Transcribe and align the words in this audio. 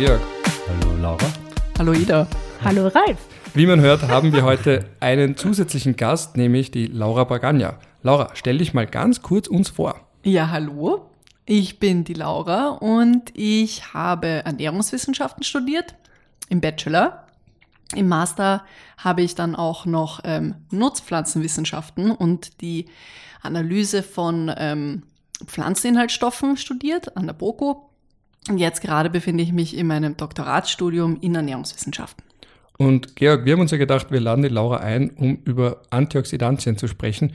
Georg. 0.00 0.22
Hallo 0.66 0.96
Laura. 0.96 1.26
Hallo 1.78 1.92
Ida. 1.92 2.26
Hallo 2.64 2.88
Ralf. 2.88 3.18
Wie 3.52 3.66
man 3.66 3.82
hört, 3.82 4.08
haben 4.08 4.32
wir 4.32 4.44
heute 4.44 4.86
einen 4.98 5.36
zusätzlichen 5.36 5.94
Gast, 5.94 6.38
nämlich 6.38 6.70
die 6.70 6.86
Laura 6.86 7.24
Bagagna. 7.24 7.78
Laura, 8.02 8.30
stell 8.32 8.56
dich 8.56 8.72
mal 8.72 8.86
ganz 8.86 9.20
kurz 9.20 9.46
uns 9.46 9.68
vor. 9.68 10.00
Ja, 10.22 10.48
hallo. 10.48 11.10
Ich 11.44 11.80
bin 11.80 12.04
die 12.04 12.14
Laura 12.14 12.68
und 12.68 13.30
ich 13.34 13.92
habe 13.92 14.42
Ernährungswissenschaften 14.46 15.42
studiert 15.42 15.94
im 16.48 16.62
Bachelor. 16.62 17.26
Im 17.94 18.08
Master 18.08 18.64
habe 18.96 19.20
ich 19.20 19.34
dann 19.34 19.54
auch 19.54 19.84
noch 19.84 20.20
ähm, 20.24 20.54
Nutzpflanzenwissenschaften 20.70 22.10
und 22.10 22.62
die 22.62 22.86
Analyse 23.42 24.02
von 24.02 24.50
ähm, 24.56 25.02
Pflanzeninhaltsstoffen 25.44 26.56
studiert 26.56 27.18
an 27.18 27.26
der 27.26 27.34
BOKU. 27.34 27.89
Und 28.48 28.58
jetzt 28.58 28.80
gerade 28.80 29.10
befinde 29.10 29.42
ich 29.42 29.52
mich 29.52 29.76
in 29.76 29.86
meinem 29.86 30.16
Doktoratsstudium 30.16 31.18
in 31.20 31.34
Ernährungswissenschaften. 31.34 32.24
Und 32.78 33.14
Georg, 33.16 33.44
wir 33.44 33.52
haben 33.52 33.60
uns 33.60 33.72
ja 33.72 33.76
gedacht, 33.76 34.10
wir 34.10 34.20
laden 34.20 34.42
die 34.42 34.48
Laura 34.48 34.78
ein, 34.78 35.10
um 35.10 35.38
über 35.44 35.82
Antioxidantien 35.90 36.78
zu 36.78 36.88
sprechen. 36.88 37.34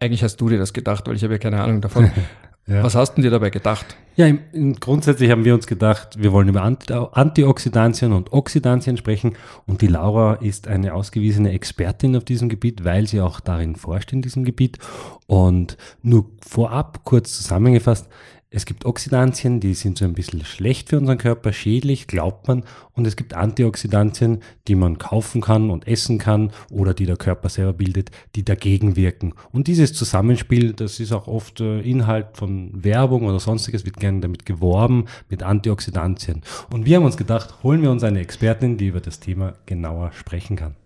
Eigentlich 0.00 0.22
hast 0.22 0.36
du 0.36 0.48
dir 0.48 0.58
das 0.58 0.72
gedacht, 0.72 1.06
weil 1.06 1.16
ich 1.16 1.22
habe 1.22 1.34
ja 1.34 1.38
keine 1.38 1.62
Ahnung 1.62 1.80
davon. 1.80 2.10
Ja. 2.66 2.82
Was 2.82 2.94
hast 2.94 3.14
du 3.14 3.20
dir 3.20 3.30
dabei 3.30 3.50
gedacht? 3.50 3.94
Ja, 4.16 4.26
im, 4.26 4.38
im, 4.52 4.74
grundsätzlich 4.76 5.30
haben 5.30 5.44
wir 5.44 5.52
uns 5.52 5.66
gedacht, 5.66 6.22
wir 6.22 6.32
wollen 6.32 6.48
über 6.48 6.62
Antioxidantien 6.62 8.14
und 8.14 8.32
Oxidantien 8.32 8.96
sprechen 8.96 9.36
und 9.66 9.82
die 9.82 9.86
Laura 9.86 10.36
ist 10.36 10.66
eine 10.66 10.94
ausgewiesene 10.94 11.52
Expertin 11.52 12.16
auf 12.16 12.24
diesem 12.24 12.48
Gebiet, 12.48 12.82
weil 12.82 13.06
sie 13.06 13.20
auch 13.20 13.40
darin 13.40 13.76
forscht 13.76 14.14
in 14.14 14.22
diesem 14.22 14.44
Gebiet. 14.44 14.78
Und 15.26 15.76
nur 16.02 16.30
vorab 16.40 17.00
kurz 17.04 17.36
zusammengefasst, 17.36 18.08
es 18.54 18.66
gibt 18.66 18.84
Oxidantien, 18.84 19.58
die 19.58 19.74
sind 19.74 19.98
so 19.98 20.04
ein 20.04 20.12
bisschen 20.12 20.44
schlecht 20.44 20.90
für 20.90 20.98
unseren 20.98 21.18
Körper, 21.18 21.52
schädlich, 21.52 22.06
glaubt 22.06 22.46
man. 22.46 22.62
Und 22.92 23.04
es 23.04 23.16
gibt 23.16 23.34
Antioxidantien, 23.34 24.42
die 24.68 24.76
man 24.76 24.96
kaufen 24.96 25.40
kann 25.40 25.70
und 25.70 25.88
essen 25.88 26.18
kann 26.18 26.52
oder 26.70 26.94
die 26.94 27.04
der 27.04 27.16
Körper 27.16 27.48
selber 27.48 27.72
bildet, 27.72 28.12
die 28.36 28.44
dagegen 28.44 28.94
wirken. 28.94 29.34
Und 29.50 29.66
dieses 29.66 29.92
Zusammenspiel, 29.92 30.72
das 30.72 31.00
ist 31.00 31.10
auch 31.10 31.26
oft 31.26 31.60
äh, 31.60 31.80
Inhalt 31.80 32.28
von 32.34 32.70
Werbung 32.84 33.26
oder 33.26 33.40
sonstiges, 33.40 33.84
wird 33.84 33.96
gerne 33.96 34.20
damit 34.20 34.46
geworben, 34.46 35.06
mit 35.28 35.42
Antioxidantien. 35.42 36.42
Und 36.72 36.86
wir 36.86 36.98
haben 36.98 37.04
uns 37.04 37.16
gedacht, 37.16 37.64
holen 37.64 37.82
wir 37.82 37.90
uns 37.90 38.04
eine 38.04 38.20
Expertin, 38.20 38.76
die 38.76 38.86
über 38.86 39.00
das 39.00 39.18
Thema 39.18 39.54
genauer 39.66 40.12
sprechen 40.12 40.54
kann. 40.54 40.76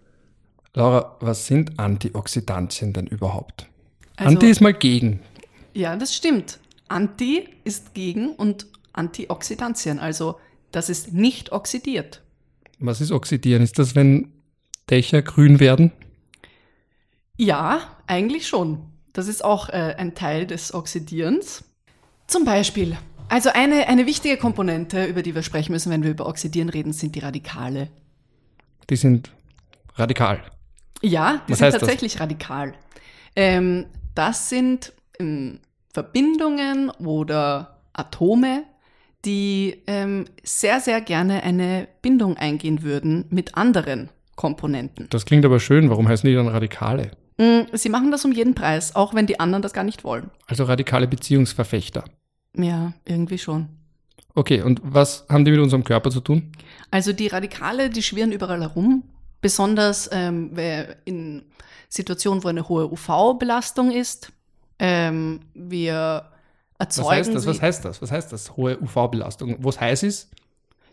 Laura, 0.72 1.16
was 1.20 1.46
sind 1.46 1.78
Antioxidantien 1.78 2.94
denn 2.94 3.06
überhaupt? 3.06 3.66
Also, 4.16 4.30
Anti 4.30 4.46
ist 4.46 4.62
mal 4.62 4.72
gegen. 4.72 5.20
Ja, 5.74 5.96
das 5.96 6.14
stimmt. 6.14 6.60
Anti 6.88 7.48
ist 7.64 7.94
gegen 7.94 8.30
und 8.30 8.66
Antioxidantien, 8.92 9.98
also 9.98 10.38
das 10.72 10.88
ist 10.88 11.12
nicht 11.12 11.52
oxidiert. 11.52 12.22
Was 12.78 13.00
ist 13.00 13.12
oxidieren? 13.12 13.62
Ist 13.62 13.78
das, 13.78 13.94
wenn 13.94 14.32
Dächer 14.90 15.22
grün 15.22 15.60
werden? 15.60 15.92
Ja, 17.36 17.80
eigentlich 18.06 18.48
schon. 18.48 18.82
Das 19.12 19.28
ist 19.28 19.44
auch 19.44 19.68
äh, 19.68 19.94
ein 19.96 20.14
Teil 20.14 20.46
des 20.46 20.74
Oxidierens. 20.74 21.64
Zum 22.26 22.44
Beispiel, 22.44 22.96
also 23.28 23.50
eine, 23.52 23.88
eine 23.88 24.06
wichtige 24.06 24.36
Komponente, 24.36 25.04
über 25.04 25.22
die 25.22 25.34
wir 25.34 25.42
sprechen 25.42 25.72
müssen, 25.72 25.90
wenn 25.90 26.02
wir 26.02 26.10
über 26.10 26.26
Oxidieren 26.26 26.68
reden, 26.68 26.92
sind 26.92 27.14
die 27.14 27.20
Radikale. 27.20 27.88
Die 28.90 28.96
sind 28.96 29.32
radikal. 29.96 30.42
Ja, 31.02 31.42
die 31.46 31.52
Was 31.52 31.58
sind 31.58 31.72
tatsächlich 31.72 32.14
das? 32.14 32.22
radikal. 32.22 32.74
Ähm, 33.36 33.86
das 34.14 34.48
sind 34.48 34.92
ähm, 35.18 35.60
Verbindungen 35.92 36.90
oder 36.90 37.78
Atome, 37.92 38.64
die 39.24 39.82
ähm, 39.86 40.26
sehr, 40.42 40.80
sehr 40.80 41.00
gerne 41.00 41.42
eine 41.42 41.88
Bindung 42.02 42.36
eingehen 42.36 42.82
würden 42.82 43.24
mit 43.30 43.56
anderen 43.56 44.10
Komponenten. 44.36 45.08
Das 45.10 45.26
klingt 45.26 45.44
aber 45.44 45.58
schön. 45.58 45.90
Warum 45.90 46.08
heißen 46.08 46.28
die 46.28 46.34
dann 46.34 46.48
Radikale? 46.48 47.10
Mm, 47.38 47.62
sie 47.72 47.88
machen 47.88 48.10
das 48.10 48.24
um 48.24 48.32
jeden 48.32 48.54
Preis, 48.54 48.94
auch 48.94 49.14
wenn 49.14 49.26
die 49.26 49.40
anderen 49.40 49.62
das 49.62 49.72
gar 49.72 49.84
nicht 49.84 50.04
wollen. 50.04 50.30
Also 50.46 50.64
radikale 50.64 51.08
Beziehungsverfechter. 51.08 52.04
Ja, 52.56 52.92
irgendwie 53.04 53.38
schon. 53.38 53.68
Okay, 54.34 54.62
und 54.62 54.80
was 54.84 55.26
haben 55.28 55.44
die 55.44 55.50
mit 55.50 55.60
unserem 55.60 55.82
Körper 55.82 56.10
zu 56.10 56.20
tun? 56.20 56.52
Also 56.90 57.12
die 57.12 57.26
Radikale, 57.26 57.90
die 57.90 58.02
schwirren 58.02 58.32
überall 58.32 58.60
herum, 58.60 59.02
besonders 59.40 60.08
ähm, 60.12 60.52
in 61.04 61.42
Situationen, 61.88 62.44
wo 62.44 62.48
eine 62.48 62.68
hohe 62.68 62.90
UV-Belastung 62.90 63.90
ist, 63.90 64.32
ähm, 64.78 65.40
wir 65.54 66.30
erzeugen. 66.78 67.08
Was 67.08 67.16
heißt 67.16 67.34
das? 67.34 67.46
Was 67.46 67.62
heißt 67.62 67.84
das? 67.84 68.02
Was 68.02 68.10
heißt 68.12 68.32
das? 68.32 68.56
Hohe 68.56 68.78
UV-Belastung. 68.80 69.56
Wo 69.60 69.68
es 69.68 69.80
heiß 69.80 70.02
ist? 70.04 70.30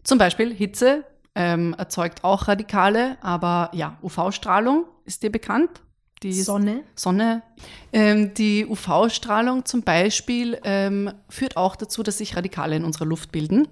Zum 0.03 0.18
Beispiel 0.18 0.53
Hitze 0.53 1.03
ähm, 1.35 1.75
erzeugt 1.78 2.23
auch 2.23 2.47
Radikale, 2.47 3.18
aber 3.22 3.69
ja, 3.73 3.97
UV-Strahlung 4.01 4.85
ist 5.06 5.23
dir 5.23 5.31
bekannt. 5.31 5.81
Die 6.23 6.34
Sonne. 6.34 6.84
Sonne. 6.96 7.44
Ähm, 7.91 8.34
die 8.34 8.66
UV-Strahlung 8.66 9.66
zum 9.66 9.84
Beispiel 9.84 10.59
ähm, 10.63 11.12
führt 11.29 11.57
auch 11.57 11.75
dazu, 11.75 12.03
dass 12.03 12.19
sich 12.19 12.35
Radikale 12.35 12.75
in 12.75 12.85
unserer 12.85 13.06
Luft 13.06 13.31
bilden. 13.31 13.67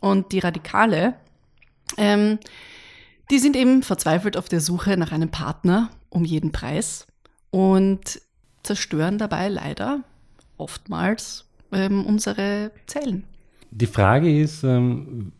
Und 0.00 0.32
die 0.32 0.40
Radikale, 0.40 1.14
ähm, 1.96 2.38
die 3.30 3.38
sind 3.38 3.56
eben 3.56 3.82
verzweifelt 3.82 4.36
auf 4.36 4.48
der 4.48 4.60
Suche 4.60 4.96
nach 4.96 5.12
einem 5.12 5.30
Partner 5.30 5.90
um 6.10 6.24
jeden 6.24 6.52
Preis. 6.52 7.06
Und 7.50 8.20
zerstören 8.66 9.18
dabei 9.18 9.48
leider 9.48 10.00
oftmals 10.58 11.46
ähm, 11.72 12.04
unsere 12.04 12.70
Zellen. 12.86 13.24
Die 13.70 13.86
Frage 13.86 14.40
ist, 14.40 14.64
ähm, 14.64 15.32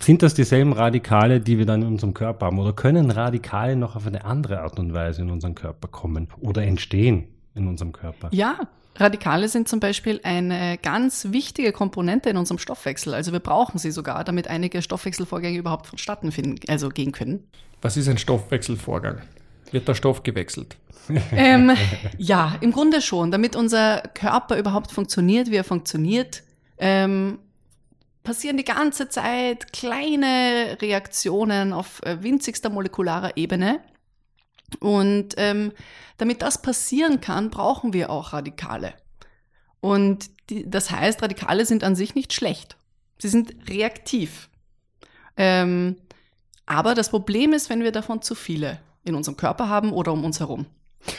sind 0.00 0.22
das 0.22 0.34
dieselben 0.34 0.72
Radikale, 0.72 1.40
die 1.40 1.58
wir 1.58 1.66
dann 1.66 1.82
in 1.82 1.88
unserem 1.88 2.14
Körper 2.14 2.46
haben? 2.46 2.58
Oder 2.58 2.72
können 2.72 3.10
Radikale 3.10 3.76
noch 3.76 3.96
auf 3.96 4.06
eine 4.06 4.24
andere 4.24 4.60
Art 4.60 4.78
und 4.78 4.92
Weise 4.92 5.22
in 5.22 5.30
unseren 5.30 5.54
Körper 5.54 5.88
kommen 5.88 6.28
oder 6.40 6.62
entstehen 6.62 7.28
in 7.54 7.66
unserem 7.66 7.92
Körper? 7.92 8.28
Ja, 8.32 8.68
Radikale 8.96 9.48
sind 9.48 9.68
zum 9.68 9.80
Beispiel 9.80 10.20
eine 10.22 10.78
ganz 10.78 11.28
wichtige 11.30 11.72
Komponente 11.72 12.30
in 12.30 12.36
unserem 12.36 12.58
Stoffwechsel. 12.58 13.14
Also 13.14 13.32
wir 13.32 13.40
brauchen 13.40 13.78
sie 13.78 13.90
sogar, 13.90 14.24
damit 14.24 14.48
einige 14.48 14.82
Stoffwechselvorgänge 14.82 15.58
überhaupt 15.58 15.86
vonstatten 15.86 16.32
finden, 16.32 16.60
also 16.68 16.88
gehen 16.88 17.12
können. 17.12 17.44
Was 17.82 17.96
ist 17.96 18.08
ein 18.08 18.18
Stoffwechselvorgang? 18.18 19.20
Wird 19.70 19.86
der 19.86 19.94
Stoff 19.94 20.22
gewechselt? 20.22 20.76
Ähm, 21.32 21.72
ja, 22.18 22.56
im 22.60 22.72
Grunde 22.72 23.00
schon. 23.00 23.30
Damit 23.30 23.56
unser 23.56 24.00
Körper 24.14 24.58
überhaupt 24.58 24.90
funktioniert, 24.92 25.50
wie 25.50 25.56
er 25.56 25.64
funktioniert, 25.64 26.42
ähm, 26.78 27.38
passieren 28.22 28.56
die 28.56 28.64
ganze 28.64 29.08
Zeit 29.08 29.72
kleine 29.72 30.76
Reaktionen 30.80 31.72
auf 31.72 32.02
äh, 32.02 32.22
winzigster 32.22 32.70
molekularer 32.70 33.36
Ebene. 33.36 33.80
Und 34.80 35.34
ähm, 35.36 35.72
damit 36.18 36.42
das 36.42 36.60
passieren 36.60 37.20
kann, 37.20 37.50
brauchen 37.50 37.92
wir 37.92 38.10
auch 38.10 38.32
Radikale. 38.32 38.94
Und 39.80 40.30
die, 40.50 40.68
das 40.68 40.90
heißt, 40.90 41.22
Radikale 41.22 41.64
sind 41.66 41.84
an 41.84 41.94
sich 41.94 42.14
nicht 42.14 42.32
schlecht. 42.32 42.76
Sie 43.18 43.28
sind 43.28 43.54
reaktiv. 43.68 44.48
Ähm, 45.36 45.96
aber 46.66 46.94
das 46.94 47.10
Problem 47.10 47.52
ist, 47.52 47.70
wenn 47.70 47.82
wir 47.82 47.92
davon 47.92 48.22
zu 48.22 48.34
viele 48.34 48.80
in 49.04 49.14
unserem 49.14 49.36
Körper 49.36 49.68
haben 49.68 49.92
oder 49.92 50.12
um 50.12 50.24
uns 50.24 50.40
herum. 50.40 50.66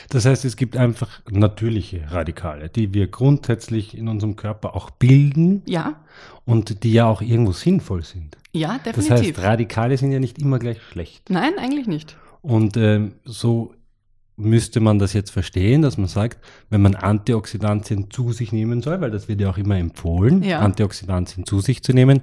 Das 0.09 0.25
heißt, 0.25 0.45
es 0.45 0.55
gibt 0.55 0.75
einfach 0.75 1.21
natürliche 1.29 2.11
Radikale, 2.11 2.69
die 2.69 2.93
wir 2.93 3.07
grundsätzlich 3.07 3.97
in 3.97 4.07
unserem 4.07 4.35
Körper 4.35 4.75
auch 4.75 4.89
bilden. 4.89 5.61
Ja. 5.65 6.01
Und 6.45 6.83
die 6.83 6.93
ja 6.93 7.05
auch 7.05 7.21
irgendwo 7.21 7.51
sinnvoll 7.51 8.03
sind. 8.03 8.37
Ja, 8.53 8.77
definitiv. 8.79 9.09
Das 9.09 9.19
heißt, 9.19 9.39
Radikale 9.39 9.97
sind 9.97 10.11
ja 10.11 10.19
nicht 10.19 10.39
immer 10.39 10.59
gleich 10.59 10.81
schlecht. 10.81 11.29
Nein, 11.29 11.53
eigentlich 11.57 11.87
nicht. 11.87 12.17
Und 12.41 12.77
ähm, 12.77 13.13
so 13.23 13.73
müsste 14.37 14.79
man 14.79 14.99
das 14.99 15.13
jetzt 15.13 15.31
verstehen, 15.31 15.81
dass 15.81 15.97
man 15.97 16.07
sagt, 16.07 16.39
wenn 16.69 16.81
man 16.81 16.95
Antioxidantien 16.95 18.11
zu 18.11 18.31
sich 18.31 18.51
nehmen 18.51 18.81
soll, 18.81 19.01
weil 19.01 19.11
das 19.11 19.27
wird 19.27 19.41
ja 19.41 19.49
auch 19.49 19.57
immer 19.57 19.77
empfohlen, 19.77 20.43
ja. 20.43 20.59
Antioxidantien 20.59 21.45
zu 21.45 21.59
sich 21.59 21.83
zu 21.83 21.91
nehmen, 21.91 22.21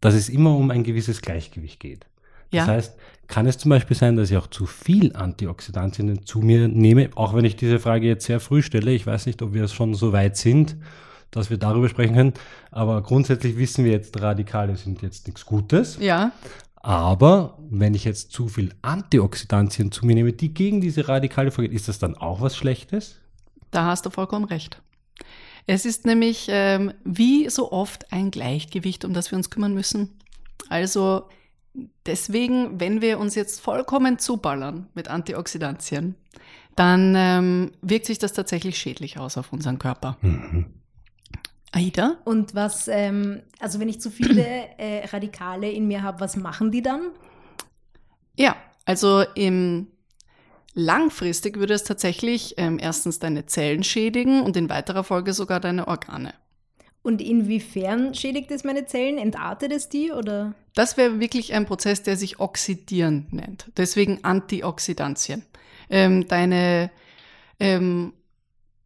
dass 0.00 0.14
es 0.14 0.28
immer 0.28 0.54
um 0.56 0.70
ein 0.70 0.84
gewisses 0.84 1.22
Gleichgewicht 1.22 1.80
geht. 1.80 2.06
Das 2.50 2.68
heißt, 2.68 2.96
kann 3.26 3.46
es 3.46 3.58
zum 3.58 3.70
Beispiel 3.70 3.96
sein, 3.96 4.16
dass 4.16 4.30
ich 4.30 4.36
auch 4.36 4.46
zu 4.46 4.66
viel 4.66 5.14
Antioxidantien 5.16 6.26
zu 6.26 6.40
mir 6.40 6.68
nehme, 6.68 7.10
auch 7.14 7.34
wenn 7.34 7.44
ich 7.44 7.56
diese 7.56 7.78
Frage 7.78 8.06
jetzt 8.06 8.26
sehr 8.26 8.40
früh 8.40 8.62
stelle. 8.62 8.92
Ich 8.92 9.06
weiß 9.06 9.26
nicht, 9.26 9.42
ob 9.42 9.54
wir 9.54 9.66
schon 9.68 9.94
so 9.94 10.12
weit 10.12 10.36
sind, 10.36 10.76
dass 11.30 11.50
wir 11.50 11.56
darüber 11.56 11.88
sprechen 11.88 12.14
können. 12.14 12.34
Aber 12.70 13.02
grundsätzlich 13.02 13.56
wissen 13.56 13.84
wir 13.84 13.92
jetzt, 13.92 14.20
Radikale 14.20 14.76
sind 14.76 15.02
jetzt 15.02 15.26
nichts 15.26 15.44
Gutes. 15.44 15.98
Ja. 16.00 16.32
Aber 16.76 17.58
wenn 17.70 17.94
ich 17.94 18.04
jetzt 18.04 18.30
zu 18.32 18.48
viel 18.48 18.74
Antioxidantien 18.82 19.90
zu 19.90 20.04
mir 20.04 20.14
nehme, 20.14 20.34
die 20.34 20.52
gegen 20.52 20.82
diese 20.82 21.08
Radikale 21.08 21.50
vorgehen, 21.50 21.74
ist 21.74 21.88
das 21.88 21.98
dann 21.98 22.14
auch 22.14 22.42
was 22.42 22.56
Schlechtes? 22.56 23.16
Da 23.70 23.86
hast 23.86 24.04
du 24.04 24.10
vollkommen 24.10 24.44
recht. 24.44 24.82
Es 25.66 25.86
ist 25.86 26.04
nämlich 26.04 26.46
ähm, 26.50 26.92
wie 27.04 27.48
so 27.48 27.72
oft 27.72 28.12
ein 28.12 28.30
Gleichgewicht, 28.30 29.06
um 29.06 29.14
das 29.14 29.30
wir 29.30 29.38
uns 29.38 29.48
kümmern 29.48 29.72
müssen. 29.72 30.10
Also 30.68 31.24
deswegen, 32.06 32.80
wenn 32.80 33.00
wir 33.00 33.18
uns 33.18 33.34
jetzt 33.34 33.60
vollkommen 33.60 34.18
zuballern 34.18 34.88
mit 34.94 35.08
Antioxidantien, 35.08 36.14
dann 36.76 37.14
ähm, 37.16 37.72
wirkt 37.82 38.06
sich 38.06 38.18
das 38.18 38.32
tatsächlich 38.32 38.78
schädlich 38.78 39.18
aus 39.18 39.36
auf 39.36 39.52
unseren 39.52 39.78
Körper. 39.78 40.16
Mhm. 40.22 40.66
Aida? 41.72 42.18
Und 42.24 42.54
was, 42.54 42.88
ähm, 42.88 43.42
also 43.58 43.80
wenn 43.80 43.88
ich 43.88 44.00
zu 44.00 44.10
viele 44.10 44.44
äh, 44.78 45.06
Radikale 45.06 45.70
in 45.70 45.88
mir 45.88 46.02
habe, 46.02 46.20
was 46.20 46.36
machen 46.36 46.70
die 46.70 46.82
dann? 46.82 47.10
Ja, 48.36 48.56
also 48.84 49.24
im 49.34 49.88
langfristig 50.74 51.56
würde 51.56 51.74
es 51.74 51.84
tatsächlich 51.84 52.54
ähm, 52.58 52.78
erstens 52.80 53.18
deine 53.18 53.46
Zellen 53.46 53.84
schädigen 53.84 54.42
und 54.42 54.56
in 54.56 54.68
weiterer 54.68 55.04
Folge 55.04 55.32
sogar 55.32 55.60
deine 55.60 55.88
Organe. 55.88 56.34
Und 57.04 57.20
inwiefern 57.20 58.14
schädigt 58.14 58.50
es 58.50 58.64
meine 58.64 58.86
Zellen? 58.86 59.18
Entartet 59.18 59.70
es 59.72 59.90
die 59.90 60.10
oder? 60.10 60.54
Das 60.74 60.96
wäre 60.96 61.20
wirklich 61.20 61.52
ein 61.52 61.66
Prozess, 61.66 62.02
der 62.02 62.16
sich 62.16 62.40
Oxidieren 62.40 63.26
nennt. 63.30 63.70
Deswegen 63.76 64.24
Antioxidantien. 64.24 65.44
Ähm, 65.90 66.26
deine, 66.26 66.90
ähm, 67.60 68.14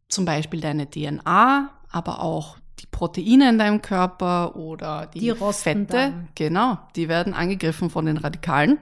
zum 0.09 0.25
Beispiel 0.25 0.61
deine 0.61 0.91
DNA, 0.91 1.71
aber 1.93 2.21
auch 2.21 2.59
die 2.81 2.87
Proteine 2.91 3.51
in 3.51 3.59
deinem 3.59 3.83
Körper 3.83 4.57
oder 4.57 5.07
die, 5.07 5.21
Die 5.21 5.35
Fette, 5.35 5.87
dann. 5.87 6.29
genau, 6.35 6.77
die 6.97 7.09
werden 7.09 7.35
angegriffen 7.35 7.89
von 7.89 8.07
den 8.07 8.17
Radikalen. 8.17 8.79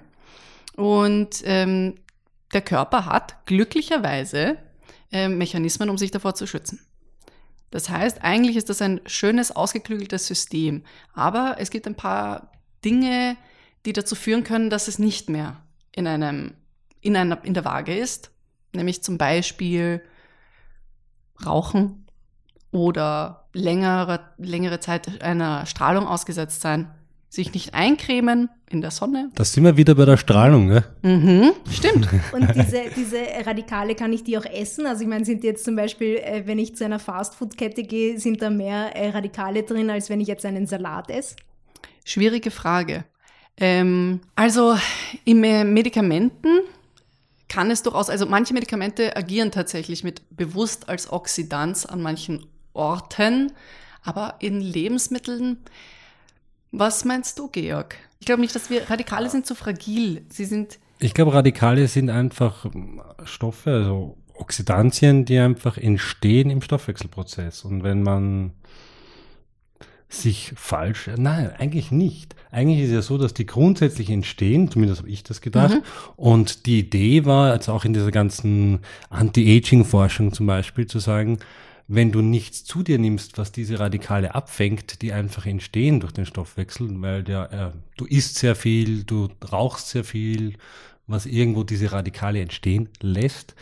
Und 0.77 1.43
ähm, 1.44 1.97
der 2.55 2.62
Körper 2.62 3.05
hat 3.05 3.44
glücklicherweise 3.44 4.56
ähm, 5.12 5.37
Mechanismen, 5.37 5.91
um 5.91 5.99
sich 5.99 6.11
davor 6.11 6.35
zu 6.35 6.47
schützen. 6.47 6.81
Das 7.76 7.90
heißt, 7.90 8.25
eigentlich 8.25 8.56
ist 8.56 8.70
das 8.70 8.81
ein 8.81 9.02
schönes, 9.05 9.55
ausgeklügeltes 9.55 10.26
System. 10.26 10.82
Aber 11.12 11.56
es 11.58 11.69
gibt 11.69 11.87
ein 11.87 11.94
paar 11.94 12.50
Dinge, 12.82 13.37
die 13.84 13.93
dazu 13.93 14.14
führen 14.14 14.44
können, 14.44 14.70
dass 14.70 14.88
es 14.88 14.99
nicht 14.99 15.28
mehr 15.28 15.61
in, 15.93 16.06
einem, 16.06 16.55
in, 17.02 17.19
einer, 17.19 17.44
in 17.44 17.52
der 17.52 17.67
Waage 17.67 17.94
ist. 17.94 18.31
Nämlich 18.73 19.02
zum 19.02 19.19
Beispiel 19.19 20.00
Rauchen 21.44 22.06
oder 22.70 23.46
längere, 23.52 24.20
längere 24.38 24.81
Zeit 24.81 25.20
einer 25.20 25.67
Strahlung 25.67 26.06
ausgesetzt 26.06 26.62
sein, 26.62 26.90
sich 27.28 27.52
nicht 27.52 27.75
eincremen 27.75 28.49
in 28.70 28.81
der 28.81 28.90
Sonne. 28.90 29.31
Da 29.34 29.44
sind 29.44 29.64
wir 29.64 29.76
wieder 29.76 29.94
bei 29.94 30.05
der 30.05 30.17
Strahlung, 30.17 30.67
ne? 30.67 30.84
Mhm, 31.02 31.52
stimmt. 31.70 32.08
Und 32.32 32.55
diese, 32.55 32.84
diese 32.96 33.19
Radikale, 33.44 33.94
kann 33.94 34.12
ich 34.12 34.25
die 34.25 34.38
auch 34.38 34.44
essen? 34.44 34.87
Also 34.87 35.02
ich 35.02 35.08
meine, 35.08 35.25
sind 35.25 35.44
jetzt 35.44 35.64
zum 35.64 35.76
Beispiel, 35.76 36.17
äh, 36.17 36.43
wenn 36.46 36.58
ich 36.58 36.76
zu 36.76 36.84
einer 36.84 36.99
Fastfood-Kette 36.99 37.82
gehe, 37.82 38.19
sind 38.19 38.43
da 38.43 38.50
mehr 38.50 38.96
äh, 38.96 39.11
Radikale 39.11 39.62
drin, 39.62 39.90
als 39.90 40.08
wenn 40.08 40.20
ich 40.20 40.28
jetzt 40.28 40.46
einen 40.46 40.67
Salat 40.67 41.11
esse? 41.11 41.37
Schwierige 42.05 42.50
Frage. 42.50 43.05
Ähm, 43.58 44.20
also 44.34 44.76
in 45.25 45.43
äh, 45.43 45.64
Medikamenten 45.64 46.61
kann 47.49 47.70
es 47.70 47.82
durchaus, 47.82 48.11
also 48.11 48.26
manche 48.26 48.55
Medikamente 48.55 49.17
agieren 49.17 49.50
tatsächlich 49.50 50.05
mit 50.05 50.22
bewusst 50.31 50.88
als 50.88 51.12
Oxidanz 51.12 51.87
an 51.87 52.02
manchen 52.02 52.46
Orten, 52.72 53.52
aber 54.02 54.34
in 54.40 54.61
Lebensmitteln, 54.61 55.58
was 56.73 57.05
meinst 57.05 57.39
du, 57.39 57.49
Georg? 57.49 57.97
Ich 58.19 58.27
glaube 58.27 58.41
nicht, 58.41 58.55
dass 58.55 58.71
wir, 58.71 58.89
Radikale 58.91 59.31
sind 59.31 59.47
zu 59.47 59.55
fragil. 59.55 60.25
Sie 60.31 60.45
sind, 60.45 60.79
Ich 60.99 61.15
glaube, 61.15 61.35
Radikale 61.35 61.89
sind 61.89 62.11
einfach 62.11 62.65
ähm, 62.65 63.01
Stoffe, 63.25 63.71
also 63.71 64.17
Oxidantien, 64.35 65.25
die 65.25 65.39
einfach 65.39 65.79
entstehen 65.79 66.51
im 66.51 66.63
Stoffwechselprozess. 66.63 67.65
Und 67.65 67.83
wenn 67.83 68.03
man 68.03 68.53
sich 70.09 70.53
falsch, 70.57 71.11
nein, 71.17 71.51
eigentlich 71.59 71.91
nicht. 71.91 72.37
Eigentlich 72.51 72.81
ist 72.81 72.89
es 72.89 72.95
ja 72.95 73.03
so, 73.03 73.19
dass 73.19 73.35
die 73.35 73.45
grundsätzlich 73.45 74.09
entstehen, 74.09 74.71
zumindest 74.71 75.01
habe 75.01 75.11
ich 75.11 75.25
das 75.25 75.41
gedacht. 75.41 75.75
Mhm. 75.75 75.83
Und 76.17 76.67
die 76.67 76.79
Idee 76.79 77.25
war, 77.25 77.51
also 77.53 77.73
auch 77.73 77.85
in 77.85 77.93
dieser 77.93 78.13
ganzen 78.13 78.81
Anti-Aging-Forschung 79.11 80.33
zum 80.33 80.47
Beispiel, 80.47 80.87
zu 80.87 81.01
sagen, 81.01 81.39
wenn 81.88 82.11
du 82.11 82.21
nichts 82.21 82.65
zu 82.65 82.83
dir 82.83 82.99
nimmst, 82.99 83.38
was 83.38 83.53
diese 83.53 83.79
Radikale 83.79 84.35
abfängt, 84.35 85.03
die 85.03 85.12
einfach 85.12 85.47
entstehen 85.47 86.00
durch 86.00 86.12
den 86.12 86.27
Stoffwechsel, 86.27 86.88
weil 87.00 87.23
der, 87.23 87.53
äh, 87.53 87.71
du 87.97 88.06
isst 88.06 88.37
sehr 88.37 88.56
viel, 88.56 89.05
du 89.05 89.29
rauchst 89.53 89.91
sehr 89.91 90.05
viel, 90.05 90.55
was 91.06 91.27
irgendwo 91.27 91.62
diese 91.62 91.93
Radikale 91.93 92.41
entstehen 92.41 92.88
lässt, 93.00 93.55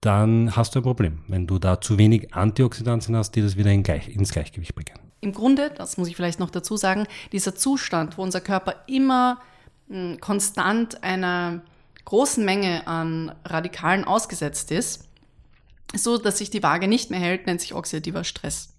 dann 0.00 0.54
hast 0.54 0.74
du 0.74 0.80
ein 0.80 0.82
Problem, 0.82 1.20
wenn 1.28 1.46
du 1.46 1.58
da 1.58 1.80
zu 1.80 1.98
wenig 1.98 2.34
Antioxidantien 2.34 3.16
hast, 3.16 3.32
die 3.32 3.40
das 3.42 3.56
wieder 3.56 3.72
in 3.72 3.82
gleich, 3.82 4.08
ins 4.08 4.30
Gleichgewicht 4.30 4.74
bringen. 4.74 4.98
im 5.20 5.32
Grunde, 5.32 5.70
das 5.70 5.96
muss 5.96 6.08
ich 6.08 6.16
vielleicht 6.16 6.38
noch 6.38 6.50
dazu 6.50 6.76
sagen, 6.76 7.06
dieser 7.32 7.54
Zustand, 7.54 8.18
wo 8.18 8.22
unser 8.22 8.42
Körper 8.42 8.74
immer 8.86 9.40
mh, 9.88 10.18
konstant 10.20 11.02
einer 11.02 11.62
großen 12.04 12.44
Menge 12.44 12.86
an 12.86 13.34
Radikalen 13.44 14.04
ausgesetzt 14.04 14.70
ist, 14.70 15.08
so 15.96 16.18
dass 16.18 16.38
sich 16.38 16.50
die 16.50 16.62
Waage 16.62 16.88
nicht 16.88 17.10
mehr 17.10 17.20
hält, 17.20 17.46
nennt 17.46 17.60
sich 17.60 17.74
oxidativer 17.74 18.24
Stress. 18.24 18.70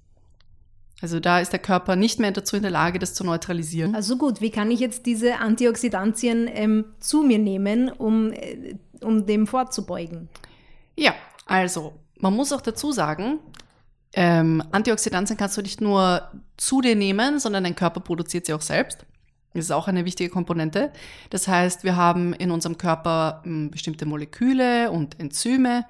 Also 1.01 1.19
da 1.19 1.39
ist 1.39 1.51
der 1.51 1.59
Körper 1.59 1.95
nicht 1.95 2.19
mehr 2.19 2.31
dazu 2.31 2.55
in 2.55 2.61
der 2.61 2.71
Lage, 2.71 2.99
das 2.99 3.13
zu 3.13 3.23
neutralisieren. 3.23 3.95
Also 3.95 4.17
gut, 4.17 4.41
wie 4.41 4.49
kann 4.49 4.71
ich 4.71 4.79
jetzt 4.79 5.05
diese 5.05 5.37
Antioxidantien 5.37 6.49
ähm, 6.51 6.85
zu 6.99 7.21
mir 7.21 7.37
nehmen, 7.37 7.89
um, 7.89 8.31
äh, 8.31 8.75
um 9.01 9.25
dem 9.25 9.45
vorzubeugen? 9.45 10.29
Ja, 10.95 11.13
also 11.45 11.93
man 12.17 12.33
muss 12.33 12.53
auch 12.53 12.61
dazu 12.61 12.91
sagen, 12.91 13.39
ähm, 14.13 14.63
Antioxidantien 14.71 15.37
kannst 15.37 15.57
du 15.57 15.61
nicht 15.61 15.81
nur 15.81 16.31
zu 16.55 16.79
dir 16.79 16.95
nehmen, 16.95 17.39
sondern 17.39 17.65
dein 17.65 17.75
Körper 17.75 17.99
produziert 17.99 18.45
sie 18.45 18.53
auch 18.53 18.61
selbst. 18.61 19.05
Das 19.53 19.65
ist 19.65 19.71
auch 19.71 19.87
eine 19.87 20.05
wichtige 20.05 20.29
Komponente. 20.29 20.91
Das 21.29 21.47
heißt, 21.47 21.83
wir 21.83 21.95
haben 21.95 22.33
in 22.33 22.51
unserem 22.51 22.77
Körper 22.77 23.41
m, 23.45 23.71
bestimmte 23.71 24.05
Moleküle 24.05 24.91
und 24.91 25.19
Enzyme, 25.19 25.85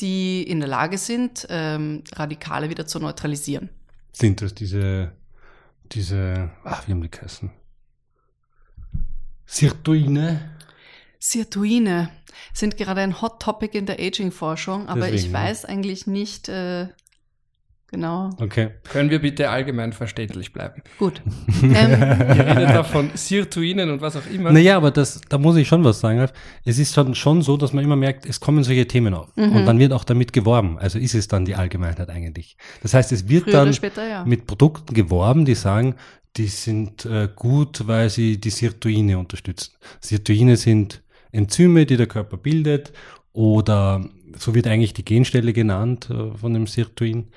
die 0.00 0.42
in 0.42 0.60
der 0.60 0.68
Lage 0.68 0.98
sind, 0.98 1.46
ähm, 1.50 2.02
Radikale 2.12 2.70
wieder 2.70 2.86
zu 2.86 2.98
neutralisieren. 2.98 3.68
Sind 4.12 4.42
das 4.42 4.54
diese, 4.54 5.12
diese, 5.92 6.50
ach, 6.64 6.86
wie 6.86 6.92
haben 6.92 7.02
die 7.02 7.10
geheißen? 7.10 7.50
Sirtuine? 9.46 10.50
Sirtuine 11.18 12.10
sind 12.54 12.76
gerade 12.76 13.02
ein 13.02 13.20
Hot 13.20 13.42
Topic 13.42 13.76
in 13.76 13.86
der 13.86 13.98
Aging-Forschung, 14.00 14.88
aber 14.88 15.08
ich 15.08 15.22
Deswegen, 15.22 15.34
ja. 15.34 15.40
weiß 15.40 15.64
eigentlich 15.64 16.06
nicht 16.06 16.48
äh, 16.48 16.88
genau. 17.90 18.30
Okay. 18.38 18.70
Können 18.90 19.10
wir 19.10 19.20
bitte 19.20 19.50
allgemein 19.50 19.92
verständlich 19.92 20.52
bleiben? 20.52 20.82
Gut. 20.98 21.22
ähm, 21.62 21.72
Ihr 21.72 22.46
redet 22.46 22.70
da 22.70 22.84
von 22.84 23.10
Sirtuinen 23.14 23.90
und 23.90 24.00
was 24.00 24.16
auch 24.16 24.26
immer. 24.32 24.52
Naja, 24.52 24.76
aber 24.76 24.90
das, 24.90 25.20
da 25.28 25.38
muss 25.38 25.56
ich 25.56 25.68
schon 25.68 25.84
was 25.84 26.00
sagen. 26.00 26.18
Ralf. 26.18 26.32
Es 26.64 26.78
ist 26.78 26.94
schon, 26.94 27.14
schon 27.14 27.42
so, 27.42 27.56
dass 27.56 27.72
man 27.72 27.84
immer 27.84 27.96
merkt, 27.96 28.26
es 28.26 28.40
kommen 28.40 28.62
solche 28.64 28.86
Themen 28.86 29.14
auf. 29.14 29.28
Mhm. 29.36 29.56
Und 29.56 29.66
dann 29.66 29.78
wird 29.78 29.92
auch 29.92 30.04
damit 30.04 30.32
geworben. 30.32 30.78
Also 30.78 30.98
ist 30.98 31.14
es 31.14 31.28
dann 31.28 31.44
die 31.44 31.54
Allgemeinheit 31.54 32.08
eigentlich. 32.08 32.56
Das 32.82 32.94
heißt, 32.94 33.12
es 33.12 33.28
wird 33.28 33.44
früher 33.44 33.52
dann 33.52 33.74
später, 33.74 34.06
ja. 34.06 34.24
mit 34.24 34.46
Produkten 34.46 34.94
geworben, 34.94 35.44
die 35.44 35.54
sagen, 35.54 35.94
die 36.36 36.46
sind 36.46 37.04
äh, 37.06 37.28
gut, 37.34 37.86
weil 37.86 38.08
sie 38.08 38.40
die 38.40 38.50
Sirtuine 38.50 39.18
unterstützen. 39.18 39.74
Sirtuine 40.00 40.56
sind 40.56 41.02
Enzyme, 41.32 41.86
die 41.86 41.96
der 41.96 42.06
Körper 42.06 42.36
bildet 42.36 42.92
oder 43.32 44.04
so 44.36 44.54
wird 44.54 44.66
eigentlich 44.66 44.94
die 44.94 45.04
Genstelle 45.04 45.52
genannt 45.52 46.08
äh, 46.10 46.36
von 46.36 46.54
dem 46.54 46.66
Sirtuin. 46.66 47.28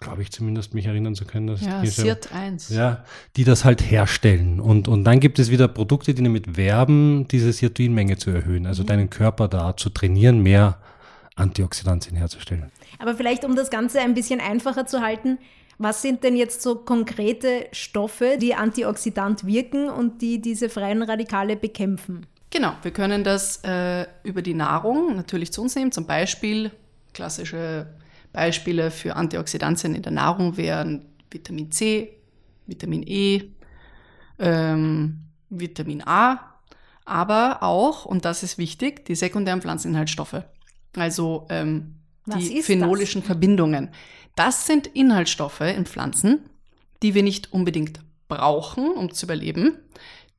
Glaube 0.00 0.22
ich 0.22 0.32
zumindest, 0.32 0.72
mich 0.74 0.86
erinnern 0.86 1.14
zu 1.14 1.26
können, 1.26 1.46
dass 1.46 1.60
Ja, 1.60 1.84
Sirt 1.84 2.32
1. 2.32 2.70
ja, 2.70 3.04
die 3.36 3.44
das 3.44 3.64
halt 3.64 3.82
herstellen. 3.82 4.58
Und, 4.58 4.88
und 4.88 5.04
dann 5.04 5.20
gibt 5.20 5.38
es 5.38 5.50
wieder 5.50 5.68
Produkte, 5.68 6.14
die 6.14 6.22
damit 6.22 6.56
werben, 6.56 7.28
diese 7.28 7.52
Sirtuinmenge 7.52 8.16
zu 8.16 8.30
erhöhen. 8.30 8.66
Also 8.66 8.82
deinen 8.82 9.10
Körper 9.10 9.46
da 9.46 9.76
zu 9.76 9.90
trainieren, 9.90 10.42
mehr 10.42 10.78
Antioxidantien 11.36 12.16
herzustellen. 12.16 12.70
Aber 12.98 13.14
vielleicht, 13.14 13.44
um 13.44 13.54
das 13.56 13.70
Ganze 13.70 14.00
ein 14.00 14.14
bisschen 14.14 14.40
einfacher 14.40 14.86
zu 14.86 15.00
halten, 15.00 15.38
was 15.78 16.02
sind 16.02 16.24
denn 16.24 16.36
jetzt 16.36 16.62
so 16.62 16.76
konkrete 16.76 17.66
Stoffe, 17.72 18.36
die 18.40 18.54
antioxidant 18.54 19.46
wirken 19.46 19.88
und 19.88 20.20
die 20.20 20.40
diese 20.40 20.68
freien 20.68 21.02
Radikale 21.02 21.56
bekämpfen? 21.56 22.26
Genau, 22.50 22.72
wir 22.82 22.90
können 22.90 23.24
das 23.24 23.62
äh, 23.64 24.06
über 24.22 24.42
die 24.42 24.54
Nahrung 24.54 25.16
natürlich 25.16 25.52
zu 25.52 25.62
uns 25.62 25.76
nehmen. 25.76 25.92
Zum 25.92 26.06
Beispiel 26.06 26.70
klassische 27.14 27.86
Beispiele 28.32 28.90
für 28.90 29.16
Antioxidantien 29.16 29.94
in 29.94 30.02
der 30.02 30.12
Nahrung 30.12 30.56
wären 30.56 31.06
Vitamin 31.30 31.70
C, 31.72 32.16
Vitamin 32.66 33.02
E, 33.06 33.42
ähm, 34.38 35.20
Vitamin 35.48 36.02
A, 36.06 36.54
aber 37.04 37.62
auch, 37.62 38.04
und 38.04 38.24
das 38.24 38.42
ist 38.42 38.58
wichtig, 38.58 39.04
die 39.04 39.14
sekundären 39.14 39.60
Pflanzeninhaltsstoffe. 39.60 40.42
Also 40.96 41.46
ähm, 41.50 41.96
die 42.26 42.62
phenolischen 42.62 43.22
Verbindungen. 43.22 43.90
Das 44.36 44.66
sind 44.66 44.86
Inhaltsstoffe 44.86 45.60
in 45.60 45.86
Pflanzen, 45.86 46.40
die 47.02 47.14
wir 47.14 47.22
nicht 47.22 47.52
unbedingt 47.52 48.00
brauchen, 48.28 48.90
um 48.92 49.12
zu 49.12 49.26
überleben, 49.26 49.76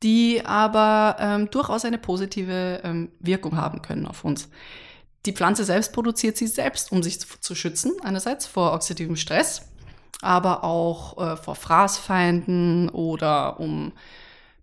die 0.04 0.46
aber 0.46 1.18
ähm, 1.20 1.50
durchaus 1.52 1.86
eine 1.86 1.98
positive 1.98 2.82
ähm, 2.84 3.10
Wirkung 3.20 3.58
haben 3.58 3.82
können 3.82 4.08
auf 4.08 4.24
uns. 4.24 4.50
Die 5.26 5.34
Pflanze 5.34 5.64
selbst 5.64 5.94
produziert 5.94 6.38
sie 6.38 6.48
selbst, 6.48 6.92
um 6.92 7.04
sich 7.04 7.20
zu, 7.20 7.56
schützen, 7.56 7.94
einerseits 8.04 8.48
vor 8.48 8.74
oxidativem 8.74 9.16
Stress, 9.16 9.70
aber 10.22 10.64
auch 10.64 11.18
äh, 11.18 11.38
vor 11.38 11.56
Fraßfeinden 11.56 12.90
oder 12.90 13.60
um 13.60 13.92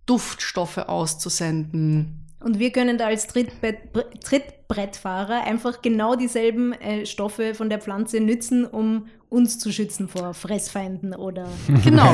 Duftstoffe 0.05 0.77
auszusenden. 0.77 2.25
Und 2.41 2.59
wir 2.59 2.71
können 2.71 2.97
da 2.97 3.07
als 3.07 3.27
Trittbrett, 3.27 3.77
Trittbrettfahrer 4.23 5.43
einfach 5.43 5.81
genau 5.81 6.15
dieselben 6.15 6.73
äh, 6.73 7.05
Stoffe 7.05 7.53
von 7.53 7.69
der 7.69 7.79
Pflanze 7.79 8.19
nützen, 8.19 8.65
um 8.65 9.07
uns 9.29 9.59
zu 9.59 9.71
schützen 9.71 10.07
vor 10.07 10.33
Fressfeinden 10.33 11.13
oder 11.15 11.47
Genau. 11.83 12.13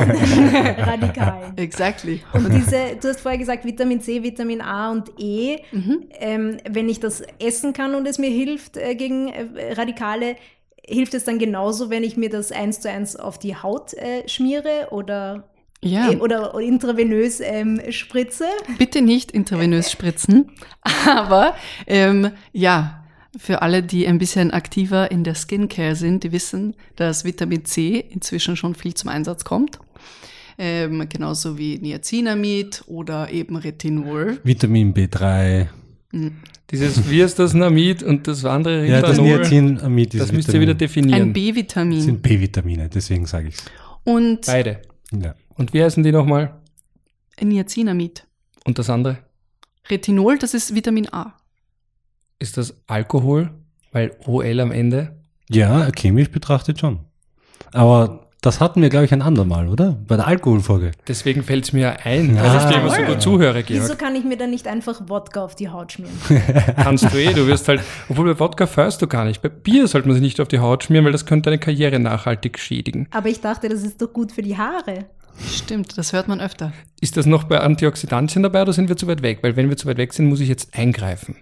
Radikalen. 0.78 1.56
exactly. 1.56 2.22
Und 2.32 2.52
diese, 2.52 2.96
du 3.00 3.08
hast 3.08 3.20
vorher 3.20 3.38
gesagt, 3.38 3.64
Vitamin 3.64 4.00
C, 4.00 4.22
Vitamin 4.22 4.60
A 4.60 4.90
und 4.92 5.10
E. 5.18 5.56
Ähm, 6.20 6.58
wenn 6.68 6.88
ich 6.88 7.00
das 7.00 7.22
essen 7.38 7.72
kann 7.72 7.94
und 7.94 8.06
es 8.06 8.18
mir 8.18 8.30
hilft 8.30 8.76
äh, 8.76 8.94
gegen 8.94 9.28
äh, 9.28 9.72
Radikale, 9.74 10.36
hilft 10.86 11.14
es 11.14 11.24
dann 11.24 11.38
genauso, 11.38 11.90
wenn 11.90 12.04
ich 12.04 12.16
mir 12.16 12.30
das 12.30 12.52
eins 12.52 12.80
zu 12.80 12.90
eins 12.90 13.16
auf 13.16 13.38
die 13.38 13.56
Haut 13.56 13.94
äh, 13.94 14.28
schmiere 14.28 14.88
oder, 14.90 15.48
Ja. 15.82 16.10
äh, 16.12 16.16
oder 16.16 16.54
intravenös 16.60 17.40
ähm, 17.40 17.80
spritze? 17.90 18.44
Bitte 18.78 19.00
nicht 19.02 19.32
intravenös 19.32 19.90
spritzen. 19.90 20.52
Aber 21.08 21.54
ähm, 21.86 22.30
ja, 22.52 23.02
für 23.38 23.62
alle, 23.62 23.82
die 23.82 24.06
ein 24.06 24.18
bisschen 24.18 24.50
aktiver 24.50 25.10
in 25.10 25.24
der 25.24 25.34
Skincare 25.34 25.94
sind, 25.94 26.24
die 26.24 26.32
wissen, 26.32 26.74
dass 26.96 27.24
Vitamin 27.24 27.64
C 27.64 27.98
inzwischen 28.08 28.56
schon 28.56 28.74
viel 28.74 28.94
zum 28.94 29.10
Einsatz 29.10 29.44
kommt. 29.44 29.78
Ähm, 30.58 31.06
genauso 31.08 31.58
wie 31.58 31.78
Niacinamid 31.78 32.84
oder 32.86 33.30
eben 33.30 33.56
Retinol. 33.56 34.38
Vitamin 34.42 34.94
B3. 34.94 35.66
Dieses, 36.70 37.10
wie 37.10 37.20
ist 37.20 37.38
das 37.38 37.52
Namid 37.52 38.02
und 38.02 38.26
das 38.26 38.44
andere 38.44 38.86
Ja, 38.86 39.02
das 39.02 39.18
Rindanol, 39.18 39.38
Niacinamid 39.38 40.14
ist 40.14 40.20
das 40.20 40.32
müsst 40.32 40.48
ihr 40.48 40.60
wieder 40.60 40.72
Vitamin. 40.72 40.78
definieren. 40.78 41.22
Ein 41.22 41.32
B-Vitamin. 41.32 42.00
sind 42.00 42.22
B-Vitamine, 42.22 42.88
deswegen 42.88 43.26
sage 43.26 43.48
ich 43.48 43.54
es. 43.56 43.64
Und 44.04 44.46
Beide. 44.46 44.80
Ja. 45.12 45.34
Und 45.56 45.74
wie 45.74 45.82
heißen 45.82 46.02
die 46.02 46.12
nochmal? 46.12 46.54
Niacinamid. 47.40 48.26
Und 48.64 48.78
das 48.78 48.88
andere? 48.88 49.18
Retinol, 49.90 50.38
das 50.38 50.54
ist 50.54 50.74
Vitamin 50.74 51.08
A. 51.12 51.34
Ist 52.38 52.56
das 52.56 52.76
Alkohol? 52.86 53.50
Weil 53.92 54.12
OL 54.26 54.60
am 54.60 54.72
Ende? 54.72 55.12
ja, 55.48 55.88
chemisch 55.96 56.30
betrachtet 56.30 56.80
schon. 56.80 56.98
Aber 57.72 58.26
das 58.42 58.60
hatten 58.60 58.82
wir, 58.82 58.88
glaube 58.90 59.04
ich, 59.06 59.12
ein 59.12 59.22
andermal, 59.22 59.68
oder? 59.68 59.96
Bei 60.08 60.16
der 60.16 60.26
Alkoholfolge. 60.26 60.90
Deswegen 61.06 61.42
fällt 61.44 61.64
es 61.64 61.72
mir 61.72 62.04
ein, 62.04 62.36
Ah. 62.36 62.42
weil 62.42 62.56
ich 62.58 62.64
dir 62.64 62.80
immer 62.80 62.90
so 62.90 63.02
gut 63.02 63.22
zuhöre, 63.22 63.62
Wieso 63.66 63.86
Georg. 63.86 63.98
kann 63.98 64.14
ich 64.16 64.24
mir 64.24 64.36
dann 64.36 64.50
nicht 64.50 64.66
einfach 64.66 65.02
Wodka 65.08 65.44
auf 65.44 65.54
die 65.54 65.68
Haut 65.68 65.92
schmieren? 65.92 66.14
Kannst 66.76 67.04
du 67.12 67.16
eh, 67.16 67.32
du 67.32 67.46
wirst 67.46 67.68
halt, 67.68 67.80
obwohl 68.08 68.34
bei 68.34 68.40
Wodka 68.40 68.66
fährst 68.66 69.00
du 69.02 69.06
gar 69.06 69.24
nicht. 69.24 69.40
Bei 69.40 69.48
Bier 69.48 69.86
sollte 69.86 70.08
man 70.08 70.14
sich 70.16 70.22
nicht 70.22 70.40
auf 70.40 70.48
die 70.48 70.58
Haut 70.58 70.82
schmieren, 70.84 71.04
weil 71.04 71.12
das 71.12 71.26
könnte 71.26 71.50
deine 71.50 71.58
Karriere 71.60 71.98
nachhaltig 72.00 72.58
schädigen. 72.58 73.06
Aber 73.12 73.28
ich 73.28 73.40
dachte, 73.40 73.68
das 73.68 73.82
ist 73.84 74.02
doch 74.02 74.12
gut 74.12 74.32
für 74.32 74.42
die 74.42 74.56
Haare. 74.58 75.06
Stimmt, 75.48 75.96
das 75.96 76.12
hört 76.12 76.26
man 76.28 76.40
öfter. 76.40 76.72
Ist 77.00 77.16
das 77.16 77.26
noch 77.26 77.44
bei 77.44 77.60
Antioxidantien 77.60 78.42
dabei 78.42 78.62
oder 78.62 78.72
sind 78.72 78.88
wir 78.88 78.96
zu 78.96 79.06
weit 79.06 79.22
weg? 79.22 79.38
Weil 79.42 79.54
wenn 79.56 79.68
wir 79.68 79.76
zu 79.76 79.86
weit 79.86 79.98
weg 79.98 80.12
sind, 80.12 80.26
muss 80.28 80.40
ich 80.40 80.48
jetzt 80.48 80.76
eingreifen. 80.76 81.36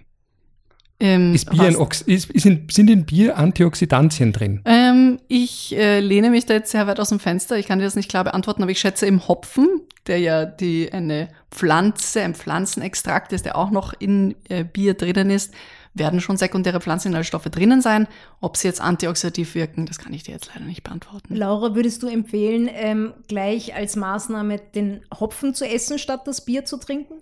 Ähm, 0.99 1.33
Ist 1.33 1.49
Bier 1.49 1.63
ein 1.63 1.75
Ox 1.75 2.01
ist, 2.01 2.31
ist 2.31 2.45
in, 2.45 2.67
sind 2.71 2.89
in 2.89 3.05
Bier 3.05 3.37
Antioxidantien 3.37 4.31
drin? 4.31 4.61
Ähm, 4.63 5.19
ich 5.27 5.75
äh, 5.75 5.99
lehne 5.99 6.29
mich 6.29 6.45
da 6.45 6.53
jetzt 6.53 6.71
sehr 6.71 6.87
weit 6.87 7.01
aus 7.01 7.09
dem 7.09 7.19
Fenster. 7.19 7.57
Ich 7.57 7.67
kann 7.67 7.79
dir 7.79 7.85
das 7.85 7.95
nicht 7.97 8.09
klar 8.09 8.23
beantworten, 8.23 8.61
aber 8.61 8.71
ich 8.71 8.79
schätze 8.79 9.05
im 9.05 9.27
Hopfen, 9.27 9.67
der 10.07 10.19
ja 10.19 10.45
die 10.45 10.91
eine 10.93 11.27
Pflanze, 11.51 12.21
ein 12.21 12.33
Pflanzenextrakt 12.33 13.33
ist, 13.33 13.45
der 13.45 13.57
auch 13.57 13.71
noch 13.71 13.93
in 13.99 14.35
äh, 14.47 14.63
Bier 14.63 14.93
drinnen 14.93 15.31
ist, 15.31 15.53
werden 15.93 16.21
schon 16.21 16.37
sekundäre 16.37 16.79
Pflanzeninhaltsstoffe 16.79 17.45
drinnen 17.45 17.81
sein. 17.81 18.07
Ob 18.39 18.55
sie 18.55 18.67
jetzt 18.67 18.81
antioxidativ 18.81 19.55
wirken, 19.55 19.85
das 19.85 19.99
kann 19.99 20.13
ich 20.13 20.23
dir 20.23 20.33
jetzt 20.33 20.49
leider 20.53 20.65
nicht 20.65 20.83
beantworten. 20.83 21.35
Laura, 21.35 21.75
würdest 21.75 22.03
du 22.03 22.07
empfehlen, 22.07 22.69
ähm, 22.71 23.13
gleich 23.27 23.75
als 23.75 23.95
Maßnahme 23.97 24.59
den 24.75 25.01
Hopfen 25.17 25.53
zu 25.53 25.67
essen, 25.67 25.99
statt 25.99 26.21
das 26.25 26.45
Bier 26.45 26.63
zu 26.63 26.77
trinken? 26.77 27.15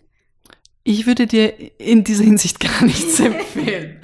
Ich 0.84 1.06
würde 1.06 1.28
dir 1.28 1.80
in 1.80 2.04
dieser 2.04 2.24
Hinsicht 2.24 2.60
gar 2.60 2.84
nichts 2.84 3.20
empfehlen. 3.20 4.02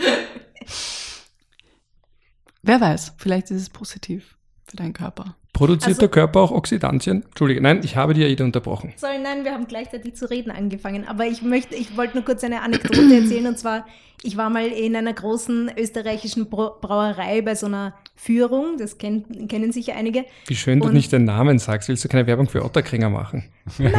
Wer 2.61 2.79
weiß, 2.81 3.13
vielleicht 3.17 3.51
ist 3.51 3.61
es 3.61 3.69
positiv 3.69 4.37
für 4.65 4.77
deinen 4.77 4.93
Körper. 4.93 5.35
Produziert 5.59 5.89
Also- 5.89 5.99
der 5.99 6.09
Körper 6.09 6.39
auch 6.39 6.51
Oxidantien? 6.51 7.23
Entschuldige, 7.23 7.61
nein, 7.61 7.81
ich 7.83 7.95
habe 7.95 8.13
dir 8.13 8.25
Aida 8.27 8.43
unterbrochen. 8.43 8.93
Sorry, 8.95 9.19
nein, 9.21 9.43
wir 9.43 9.51
haben 9.53 9.67
gleichzeitig 9.67 10.15
zu 10.15 10.29
reden 10.29 10.51
angefangen. 10.51 11.07
Aber 11.07 11.25
ich 11.27 11.41
möchte, 11.41 11.75
ich 11.75 11.95
wollte 11.97 12.15
nur 12.15 12.25
kurz 12.25 12.43
eine 12.43 12.61
Anekdote 12.61 13.13
erzählen. 13.13 13.45
Und 13.47 13.59
zwar, 13.59 13.85
ich 14.23 14.35
war 14.37 14.49
mal 14.49 14.67
in 14.67 14.95
einer 14.95 15.13
großen 15.13 15.71
österreichischen 15.77 16.49
Bra- 16.49 16.73
Brauerei 16.81 17.41
bei 17.41 17.55
so 17.55 17.65
einer 17.67 17.93
Führung. 18.15 18.77
Das 18.77 18.97
kennt, 18.97 19.49
kennen 19.49 19.71
sicher 19.71 19.95
einige. 19.95 20.25
Wie 20.47 20.55
schön 20.55 20.79
du 20.79 20.87
Und- 20.87 20.93
nicht 20.93 21.11
den 21.11 21.25
Namen 21.25 21.59
sagst. 21.59 21.89
Willst 21.89 22.03
du 22.03 22.07
keine 22.09 22.25
Werbung 22.27 22.47
für 22.49 22.63
Otterkringer 22.65 23.09
machen? 23.09 23.43
Nein. 23.77 23.91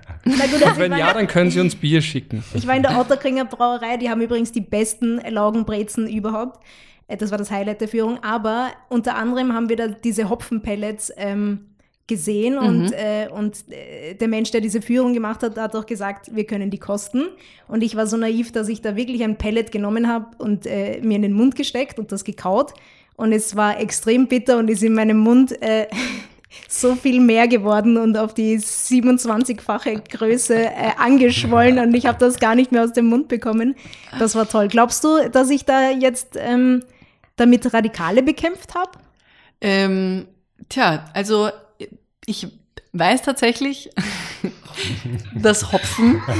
Na 0.24 0.46
gut, 0.46 0.66
also 0.66 0.80
Wenn 0.80 0.92
ja, 0.96 1.12
dann 1.12 1.26
können 1.26 1.50
sie 1.50 1.60
uns 1.60 1.74
Bier 1.74 2.00
schicken. 2.02 2.42
ich 2.54 2.66
war 2.66 2.76
in 2.76 2.82
der 2.82 2.98
Otterkringer 2.98 3.44
Brauerei. 3.44 3.96
Die 3.96 4.08
haben 4.08 4.20
übrigens 4.20 4.52
die 4.52 4.60
besten 4.60 5.20
Laugenbrezen 5.28 6.08
überhaupt. 6.08 6.60
Äh, 7.08 7.16
Das 7.16 7.30
war 7.30 7.38
das 7.38 7.50
Highlight 7.50 7.80
der 7.80 7.88
Führung. 7.88 8.22
Aber 8.22 8.68
unter 8.88 9.16
anderem 9.16 9.52
haben 9.52 9.68
wir 9.68 9.76
da 9.76 9.88
diese 9.88 10.28
Hopfenpellets 10.28 11.12
ähm, 11.16 11.66
gesehen 12.06 12.58
und, 12.58 12.92
äh, 12.92 13.28
und 13.32 13.64
äh, 13.72 14.14
der 14.14 14.28
Mensch, 14.28 14.50
der 14.50 14.60
diese 14.60 14.82
Führung 14.82 15.14
gemacht 15.14 15.42
hat, 15.42 15.56
hat 15.56 15.74
auch 15.74 15.86
gesagt, 15.86 16.34
wir 16.34 16.44
können 16.44 16.70
die 16.70 16.78
kosten. 16.78 17.24
Und 17.66 17.82
ich 17.82 17.96
war 17.96 18.06
so 18.06 18.18
naiv, 18.18 18.52
dass 18.52 18.68
ich 18.68 18.82
da 18.82 18.94
wirklich 18.94 19.24
ein 19.24 19.38
Pellet 19.38 19.72
genommen 19.72 20.06
habe 20.06 20.26
und 20.36 20.66
äh, 20.66 21.00
mir 21.02 21.16
in 21.16 21.22
den 21.22 21.32
Mund 21.32 21.56
gesteckt 21.56 21.98
und 21.98 22.12
das 22.12 22.24
gekaut. 22.24 22.74
Und 23.16 23.32
es 23.32 23.56
war 23.56 23.80
extrem 23.80 24.26
bitter 24.26 24.58
und 24.58 24.68
ist 24.68 24.82
in 24.82 24.92
meinem 24.92 25.18
Mund 25.18 25.60
äh, 25.62 25.86
so 26.68 26.94
viel 26.94 27.20
mehr 27.20 27.48
geworden 27.48 27.96
und 27.96 28.18
auf 28.18 28.34
die 28.34 28.58
27-fache 28.58 30.02
Größe 30.08 30.68
angeschwollen 30.98 31.78
und 31.80 31.94
ich 31.94 32.06
habe 32.06 32.18
das 32.18 32.38
gar 32.38 32.54
nicht 32.54 32.70
mehr 32.70 32.84
aus 32.84 32.92
dem 32.92 33.06
Mund 33.06 33.26
bekommen. 33.28 33.74
Das 34.18 34.34
war 34.36 34.48
toll. 34.48 34.68
Glaubst 34.68 35.02
du, 35.02 35.28
dass 35.30 35.50
ich 35.50 35.64
da 35.64 35.90
jetzt 35.90 36.36
ähm, 36.38 36.84
damit 37.36 37.72
Radikale 37.72 38.22
bekämpft 38.22 38.74
habe? 38.74 38.98
Ähm, 39.60 40.26
tja, 40.68 41.04
also 41.14 41.50
ich 42.26 42.46
weiß 42.92 43.22
tatsächlich, 43.22 43.90
dass 45.34 45.72
Hopfen, 45.72 46.22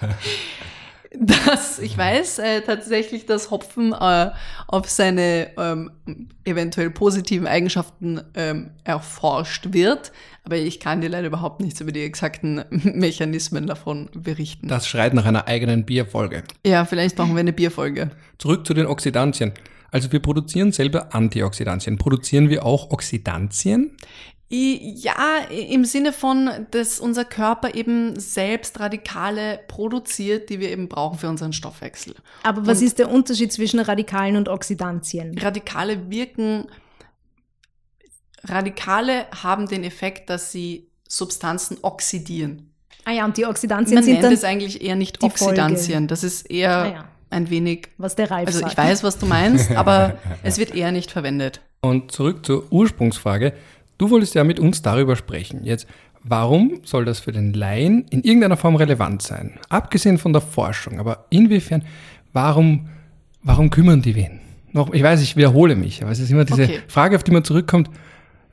dass 1.20 1.78
ich 1.78 1.96
weiß 1.96 2.38
äh, 2.38 2.60
tatsächlich, 2.62 3.26
dass 3.26 3.50
Hopfen 3.50 3.92
äh, 3.92 4.30
auf 4.66 4.88
seine 4.88 5.50
ähm, 5.56 5.90
eventuell 6.44 6.90
positiven 6.90 7.46
Eigenschaften 7.46 8.20
ähm, 8.34 8.70
erforscht 8.84 9.72
wird, 9.72 10.12
aber 10.44 10.56
ich 10.56 10.80
kann 10.80 11.00
dir 11.00 11.08
leider 11.08 11.28
überhaupt 11.28 11.60
nichts 11.60 11.80
über 11.80 11.92
die 11.92 12.02
exakten 12.02 12.64
Mechanismen 12.70 13.66
davon 13.66 14.08
berichten. 14.14 14.68
Das 14.68 14.88
schreit 14.88 15.14
nach 15.14 15.26
einer 15.26 15.46
eigenen 15.48 15.84
Bierfolge. 15.84 16.44
ja, 16.64 16.84
vielleicht 16.84 17.18
machen 17.18 17.34
wir 17.34 17.40
eine 17.40 17.52
Bierfolge. 17.52 18.10
Zurück 18.38 18.66
zu 18.66 18.74
den 18.74 18.86
Oxidantien. 18.86 19.52
Also 19.90 20.10
wir 20.12 20.20
produzieren 20.20 20.72
selber 20.72 21.14
Antioxidantien. 21.14 21.96
Produzieren 21.96 22.50
wir 22.50 22.66
auch 22.66 22.90
Oxidantien? 22.90 23.92
Ja, 24.48 25.38
im 25.50 25.84
Sinne 25.84 26.12
von, 26.12 26.48
dass 26.70 27.00
unser 27.00 27.24
Körper 27.24 27.74
eben 27.74 28.18
selbst 28.18 28.78
Radikale 28.78 29.58
produziert, 29.66 30.50
die 30.50 30.60
wir 30.60 30.70
eben 30.70 30.88
brauchen 30.88 31.18
für 31.18 31.28
unseren 31.28 31.52
Stoffwechsel. 31.52 32.14
Aber 32.44 32.64
was 32.64 32.78
Und- 32.78 32.86
ist 32.86 32.98
der 33.00 33.10
Unterschied 33.10 33.52
zwischen 33.52 33.80
Radikalen 33.80 34.36
und 34.36 34.48
Oxidantien? 34.48 35.36
Radikale 35.38 36.10
wirken, 36.10 36.66
Radikale 38.44 39.26
haben 39.42 39.66
den 39.66 39.82
Effekt, 39.84 40.30
dass 40.30 40.52
sie 40.52 40.88
Substanzen 41.08 41.78
oxidieren. 41.82 42.72
Ah 43.04 43.12
ja, 43.12 43.24
und 43.24 43.36
die 43.36 43.46
Oxidantien 43.46 43.96
Man 43.96 44.04
sind 44.04 44.14
nennt 44.14 44.24
dann, 44.24 44.32
es 44.32 44.44
eigentlich 44.44 44.82
eher 44.82 44.96
nicht 44.96 45.16
die 45.22 45.30
Folge. 45.30 45.60
Oxidantien. 45.62 46.08
Das 46.08 46.24
ist 46.24 46.50
eher 46.50 46.76
Ah 46.76 46.86
ja. 46.86 47.08
ein 47.30 47.50
wenig, 47.50 47.88
was 47.98 48.16
der 48.16 48.30
Ralf 48.30 48.46
also 48.48 48.60
sagt. 48.60 48.72
ich 48.72 48.78
weiß, 48.78 49.02
was 49.04 49.18
du 49.18 49.26
meinst, 49.26 49.70
aber 49.76 50.18
es 50.42 50.58
wird 50.58 50.74
eher 50.74 50.92
nicht 50.92 51.10
verwendet. 51.10 51.60
Und 51.82 52.10
zurück 52.10 52.44
zur 52.44 52.70
Ursprungsfrage. 52.72 53.52
Du 53.98 54.10
wolltest 54.10 54.34
ja 54.34 54.44
mit 54.44 54.60
uns 54.60 54.82
darüber 54.82 55.16
sprechen. 55.16 55.64
Jetzt, 55.64 55.86
warum 56.22 56.80
soll 56.84 57.04
das 57.04 57.20
für 57.20 57.32
den 57.32 57.52
Laien 57.52 58.06
in 58.10 58.22
irgendeiner 58.22 58.56
Form 58.56 58.76
relevant 58.76 59.22
sein? 59.22 59.58
Abgesehen 59.68 60.18
von 60.18 60.32
der 60.32 60.42
Forschung, 60.42 60.98
aber 61.00 61.26
inwiefern, 61.30 61.84
warum, 62.32 62.88
warum 63.42 63.70
kümmern 63.70 64.02
die 64.02 64.14
wen? 64.14 64.40
Noch, 64.72 64.92
ich 64.92 65.02
weiß, 65.02 65.22
ich 65.22 65.36
wiederhole 65.36 65.74
mich, 65.76 66.02
aber 66.02 66.12
es 66.12 66.18
ist 66.18 66.30
immer 66.30 66.44
diese 66.44 66.64
Okay. 66.64 66.80
Frage, 66.88 67.16
auf 67.16 67.24
die 67.24 67.30
man 67.30 67.44
zurückkommt. 67.44 67.88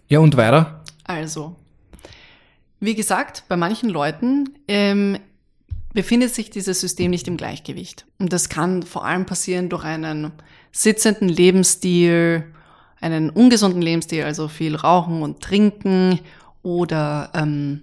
Ja, 0.07 0.19
und 0.19 0.37
weiter? 0.37 0.81
Also, 1.03 1.55
wie 2.79 2.95
gesagt, 2.95 3.43
bei 3.49 3.57
manchen 3.57 3.89
Leuten 3.89 4.49
ähm, 4.67 5.17
befindet 5.93 6.33
sich 6.33 6.49
dieses 6.49 6.79
System 6.79 7.11
nicht 7.11 7.27
im 7.27 7.35
Gleichgewicht. 7.37 8.05
Und 8.19 8.31
das 8.31 8.47
kann 8.47 8.83
vor 8.83 9.05
allem 9.05 9.25
passieren 9.25 9.69
durch 9.69 9.83
einen 9.83 10.31
sitzenden 10.71 11.27
Lebensstil, 11.29 12.45
einen 13.03 13.29
ungesunden 13.29 13.81
Lebensstil, 13.81 14.23
also 14.23 14.47
viel 14.47 14.75
Rauchen 14.75 15.21
und 15.21 15.41
Trinken 15.41 16.19
oder 16.61 17.29
ähm, 17.33 17.81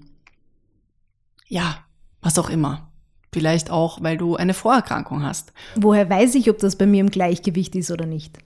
ja, 1.47 1.79
was 2.23 2.39
auch 2.39 2.51
immer. 2.51 2.91
Vielleicht 3.33 3.71
auch, 3.71 4.03
weil 4.03 4.17
du 4.17 4.37
eine 4.37 4.55
Vorerkrankung 4.55 5.23
hast. 5.23 5.53
Woher 5.77 6.09
weiß 6.11 6.35
ich, 6.35 6.51
ob 6.51 6.59
das 6.59 6.77
bei 6.77 6.87
mir 6.87 7.01
im 7.01 7.11
Gleichgewicht 7.11 7.77
ist 7.77 7.91
oder 7.91 8.07
nicht? 8.07 8.39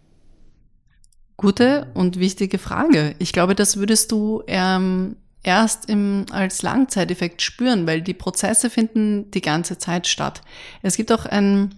Gute 1.36 1.90
und 1.94 2.18
wichtige 2.18 2.58
Frage. 2.58 3.14
Ich 3.18 3.32
glaube, 3.32 3.54
das 3.54 3.76
würdest 3.76 4.12
du 4.12 4.42
ähm, 4.46 5.16
erst 5.42 5.88
im, 5.88 6.26
als 6.30 6.62
Langzeiteffekt 6.62 7.40
spüren, 7.40 7.86
weil 7.86 8.02
die 8.02 8.14
Prozesse 8.14 8.68
finden 8.68 9.30
die 9.30 9.40
ganze 9.40 9.78
Zeit 9.78 10.06
statt. 10.06 10.42
Es 10.82 10.96
gibt 10.96 11.12
auch 11.12 11.24
ein, 11.24 11.74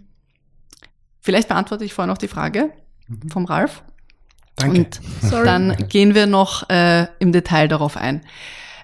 vielleicht 1.20 1.48
beantworte 1.48 1.84
ich 1.84 1.94
vorher 1.94 2.12
noch 2.12 2.18
die 2.18 2.28
Frage. 2.28 2.72
vom 3.30 3.44
Ralf. 3.44 3.82
Danke. 4.56 4.78
Und 4.78 5.00
Sorry. 5.22 5.44
dann 5.44 5.76
gehen 5.88 6.14
wir 6.14 6.26
noch 6.26 6.68
äh, 6.70 7.06
im 7.18 7.32
Detail 7.32 7.68
darauf 7.68 7.96
ein. 7.96 8.22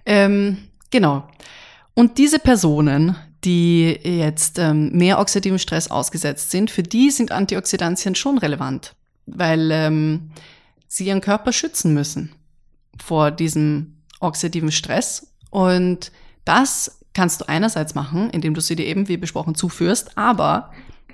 Ähm, 0.05 0.59
genau. 0.91 1.26
Und 1.95 2.19
diese 2.19 2.38
Personen, 2.38 3.17
die 3.45 3.99
jetzt 4.02 4.59
ähm, 4.59 4.93
mehr 4.93 5.19
oxidativen 5.19 5.59
Stress 5.59 5.91
ausgesetzt 5.91 6.50
sind, 6.50 6.71
für 6.71 6.83
die 6.83 7.11
sind 7.11 7.33
Antioxidantien 7.33 8.14
schon 8.14 8.38
relevant, 8.38 8.95
weil 9.26 9.71
ähm, 9.73 10.31
sie 10.88 11.07
ihren 11.07 11.21
Körper 11.21 11.52
schützen 11.52 11.93
müssen 11.95 12.33
vor 13.02 13.31
diesem 13.31 13.97
oxidativen 14.21 14.71
Stress. 14.71 15.33
Und 15.50 16.12
das 16.45 17.00
kannst 17.14 17.41
du 17.41 17.49
einerseits 17.49 17.95
machen, 17.95 18.31
indem 18.31 18.55
du 18.55 18.61
sie 18.61 18.76
dir 18.76 18.87
eben, 18.87 19.09
wie 19.09 19.17
besprochen, 19.17 19.55
zuführst, 19.55 20.17
aber 20.17 20.71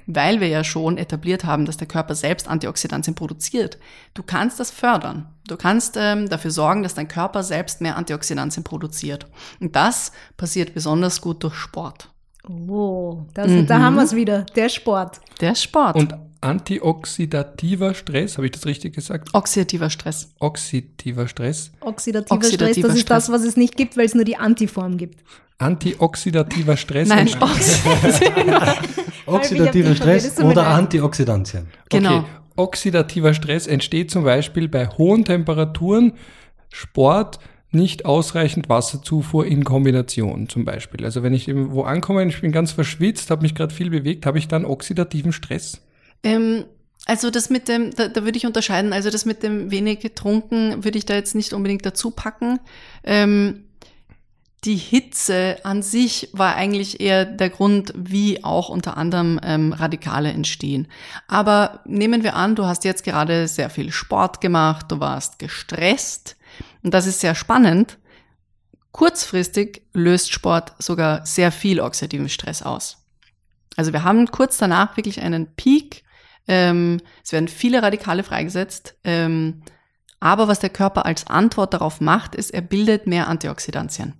weil 0.08 0.40
wir 0.40 0.48
ja 0.48 0.64
schon 0.64 0.96
etabliert 0.96 1.44
haben, 1.44 1.66
dass 1.66 1.76
der 1.76 1.86
Körper 1.86 2.14
selbst 2.14 2.48
Antioxidantien 2.48 3.14
produziert, 3.14 3.78
du 4.14 4.22
kannst 4.22 4.58
das 4.58 4.70
fördern. 4.70 5.26
Du 5.46 5.56
kannst 5.56 5.96
ähm, 5.98 6.28
dafür 6.28 6.50
sorgen, 6.50 6.82
dass 6.82 6.94
dein 6.94 7.08
Körper 7.08 7.42
selbst 7.42 7.80
mehr 7.82 7.96
Antioxidantien 7.96 8.64
produziert. 8.64 9.26
Und 9.60 9.76
das 9.76 10.12
passiert 10.36 10.74
besonders 10.74 11.20
gut 11.20 11.42
durch 11.44 11.54
Sport. 11.54 12.10
Oh, 12.48 13.26
das, 13.34 13.48
Mhm. 13.48 13.66
da 13.66 13.80
haben 13.80 13.96
wir 13.96 14.02
es 14.04 14.14
wieder. 14.16 14.44
Der 14.56 14.70
Sport. 14.70 15.20
Der 15.40 15.54
Sport. 15.54 15.96
Und 15.96 16.14
antioxidativer 16.40 17.95
Stress, 17.95 18.37
habe 18.37 18.47
ich 18.47 18.52
das 18.52 18.66
richtig 18.66 18.95
gesagt? 18.95 19.30
oxidativer 19.33 19.90
Stress. 19.90 20.35
Oxidativer 20.38 21.28
Stress. 21.28 21.73
Oxidativer, 21.80 22.35
Oxidativer 22.37 22.73
Stress, 22.73 22.83
das 22.83 22.95
ist 22.95 23.00
Stress. 23.02 23.26
das, 23.26 23.33
was 23.33 23.42
es 23.45 23.57
nicht 23.57 23.76
gibt, 23.76 23.97
weil 23.97 24.07
es 24.07 24.14
nur 24.14 24.25
die 24.25 24.37
Antiform 24.37 24.97
gibt. 24.97 25.23
Antioxidativer 25.59 26.76
Stress. 26.76 27.09
Nein, 27.09 27.26
entsteht- 27.28 27.40
Oxidativer 29.26 29.95
Stress 29.95 30.38
oder. 30.40 30.66
Antioxidantien. 30.68 31.66
Genau. 31.90 32.18
Okay. 32.18 32.26
Oxidativer 32.57 33.35
Stress 33.35 33.66
entsteht 33.66 34.11
zum 34.11 34.25
Beispiel 34.25 34.68
bei 34.68 34.88
hohen 34.88 35.25
Temperaturen, 35.25 36.14
Sport, 36.71 37.38
nicht 37.71 38.04
ausreichend 38.07 38.68
Wasserzufuhr 38.68 39.47
in 39.47 39.62
Kombination 39.62 40.49
zum 40.49 40.64
Beispiel. 40.64 41.04
Also 41.04 41.23
wenn 41.23 41.35
ich 41.35 41.47
irgendwo 41.49 41.83
ankomme 41.83 42.23
und 42.23 42.28
ich 42.30 42.40
bin 42.40 42.50
ganz 42.50 42.73
verschwitzt, 42.73 43.30
habe 43.30 43.42
mich 43.42 43.54
gerade 43.54 43.75
viel 43.75 43.90
bewegt, 43.90 44.26
habe 44.26 44.38
ich 44.38 44.49
dann 44.49 44.64
oxidativen 44.64 45.33
Stress? 45.33 45.83
Ähm, 46.22 46.64
also 47.06 47.30
das 47.30 47.48
mit 47.48 47.68
dem, 47.68 47.90
da, 47.94 48.08
da 48.08 48.25
würde 48.25 48.37
ich 48.37 48.46
unterscheiden, 48.46 48.92
also 48.92 49.10
das 49.10 49.25
mit 49.25 49.42
dem 49.42 49.70
wenig 49.70 50.00
getrunken 50.00 50.84
würde 50.84 50.98
ich 50.98 51.06
da 51.06 51.14
jetzt 51.14 51.34
nicht 51.34 51.52
unbedingt 51.52 51.87
dazu 51.87 52.10
packen. 52.10 52.60
Ähm, 53.02 53.64
die 54.64 54.76
Hitze 54.76 55.58
an 55.62 55.82
sich 55.82 56.30
war 56.32 56.56
eigentlich 56.56 57.00
eher 57.00 57.25
der 57.25 57.48
Grund, 57.48 57.94
wie 57.96 58.42
auch 58.42 58.68
unter 58.68 58.96
anderem 58.96 59.38
ähm, 59.42 59.72
Radikale 59.72 60.32
entstehen. 60.32 60.88
Aber 61.28 61.80
nehmen 61.84 62.25
wir 62.25 62.34
an, 62.34 62.56
du 62.56 62.64
hast 62.64 62.84
jetzt 62.84 63.04
gerade 63.04 63.46
sehr 63.46 63.70
viel 63.70 63.92
Sport 63.92 64.40
gemacht, 64.40 64.87
du 64.90 64.98
warst 64.98 65.38
gestresst 65.38 66.37
und 66.82 66.92
das 66.92 67.06
ist 67.06 67.20
sehr 67.20 67.37
spannend. 67.37 67.98
Kurzfristig 68.90 69.82
löst 69.92 70.32
Sport 70.32 70.75
sogar 70.78 71.25
sehr 71.25 71.52
viel 71.52 71.80
oxidativen 71.80 72.28
Stress 72.28 72.62
aus. 72.62 72.98
Also 73.76 73.92
wir 73.92 74.02
haben 74.02 74.30
kurz 74.30 74.58
danach 74.58 74.96
wirklich 74.96 75.22
einen 75.22 75.54
Peak. 75.54 76.02
Ähm, 76.48 77.00
es 77.22 77.32
werden 77.32 77.48
viele 77.48 77.82
Radikale 77.82 78.24
freigesetzt. 78.24 78.96
Ähm, 79.04 79.62
aber 80.20 80.48
was 80.48 80.58
der 80.58 80.70
Körper 80.70 81.06
als 81.06 81.26
Antwort 81.28 81.74
darauf 81.74 82.00
macht, 82.00 82.34
ist, 82.34 82.50
er 82.50 82.62
bildet 82.62 83.06
mehr 83.06 83.28
Antioxidantien, 83.28 84.14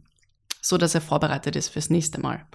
so 0.61 0.79
dass 0.79 0.95
er 0.95 1.01
vorbereitet 1.01 1.57
ist 1.57 1.71
fürs 1.71 1.91
nächste 1.91 2.21
Mal. 2.21 2.47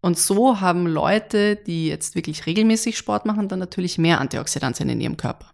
Und 0.00 0.18
so 0.18 0.60
haben 0.60 0.86
Leute, 0.86 1.56
die 1.56 1.86
jetzt 1.86 2.16
wirklich 2.16 2.44
regelmäßig 2.44 2.98
Sport 2.98 3.24
machen, 3.24 3.48
dann 3.48 3.60
natürlich 3.60 3.98
mehr 3.98 4.20
Antioxidantien 4.20 4.88
in 4.88 5.00
ihrem 5.00 5.16
Körper. 5.16 5.52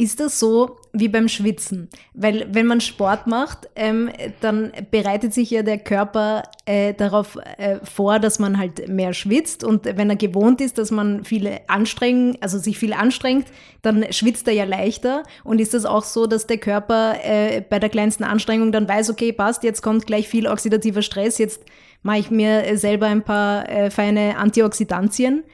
Ist 0.00 0.18
das 0.18 0.40
so 0.40 0.78
wie 0.94 1.08
beim 1.08 1.28
Schwitzen? 1.28 1.90
Weil 2.14 2.46
wenn 2.50 2.64
man 2.64 2.80
Sport 2.80 3.26
macht, 3.26 3.68
ähm, 3.76 4.08
dann 4.40 4.72
bereitet 4.90 5.34
sich 5.34 5.50
ja 5.50 5.62
der 5.62 5.76
Körper 5.76 6.44
äh, 6.64 6.94
darauf 6.94 7.36
äh, 7.58 7.80
vor, 7.84 8.18
dass 8.18 8.38
man 8.38 8.56
halt 8.56 8.88
mehr 8.88 9.12
schwitzt. 9.12 9.62
Und 9.62 9.84
wenn 9.84 10.08
er 10.08 10.16
gewohnt 10.16 10.62
ist, 10.62 10.78
dass 10.78 10.90
man 10.90 11.22
viele 11.24 11.68
anstrengen, 11.68 12.38
also 12.40 12.56
sich 12.56 12.78
viel 12.78 12.94
anstrengt, 12.94 13.48
dann 13.82 14.10
schwitzt 14.10 14.48
er 14.48 14.54
ja 14.54 14.64
leichter. 14.64 15.22
Und 15.44 15.60
ist 15.60 15.74
das 15.74 15.84
auch 15.84 16.04
so, 16.04 16.26
dass 16.26 16.46
der 16.46 16.56
Körper 16.56 17.16
äh, 17.22 17.60
bei 17.60 17.78
der 17.78 17.90
kleinsten 17.90 18.24
Anstrengung 18.24 18.72
dann 18.72 18.88
weiß, 18.88 19.10
okay, 19.10 19.32
passt, 19.32 19.64
jetzt 19.64 19.82
kommt 19.82 20.06
gleich 20.06 20.28
viel 20.28 20.46
oxidativer 20.46 21.02
Stress, 21.02 21.36
jetzt 21.36 21.62
mache 22.02 22.20
ich 22.20 22.30
mir 22.30 22.78
selber 22.78 23.04
ein 23.04 23.22
paar 23.22 23.68
äh, 23.68 23.90
feine 23.90 24.38
Antioxidantien. 24.38 25.44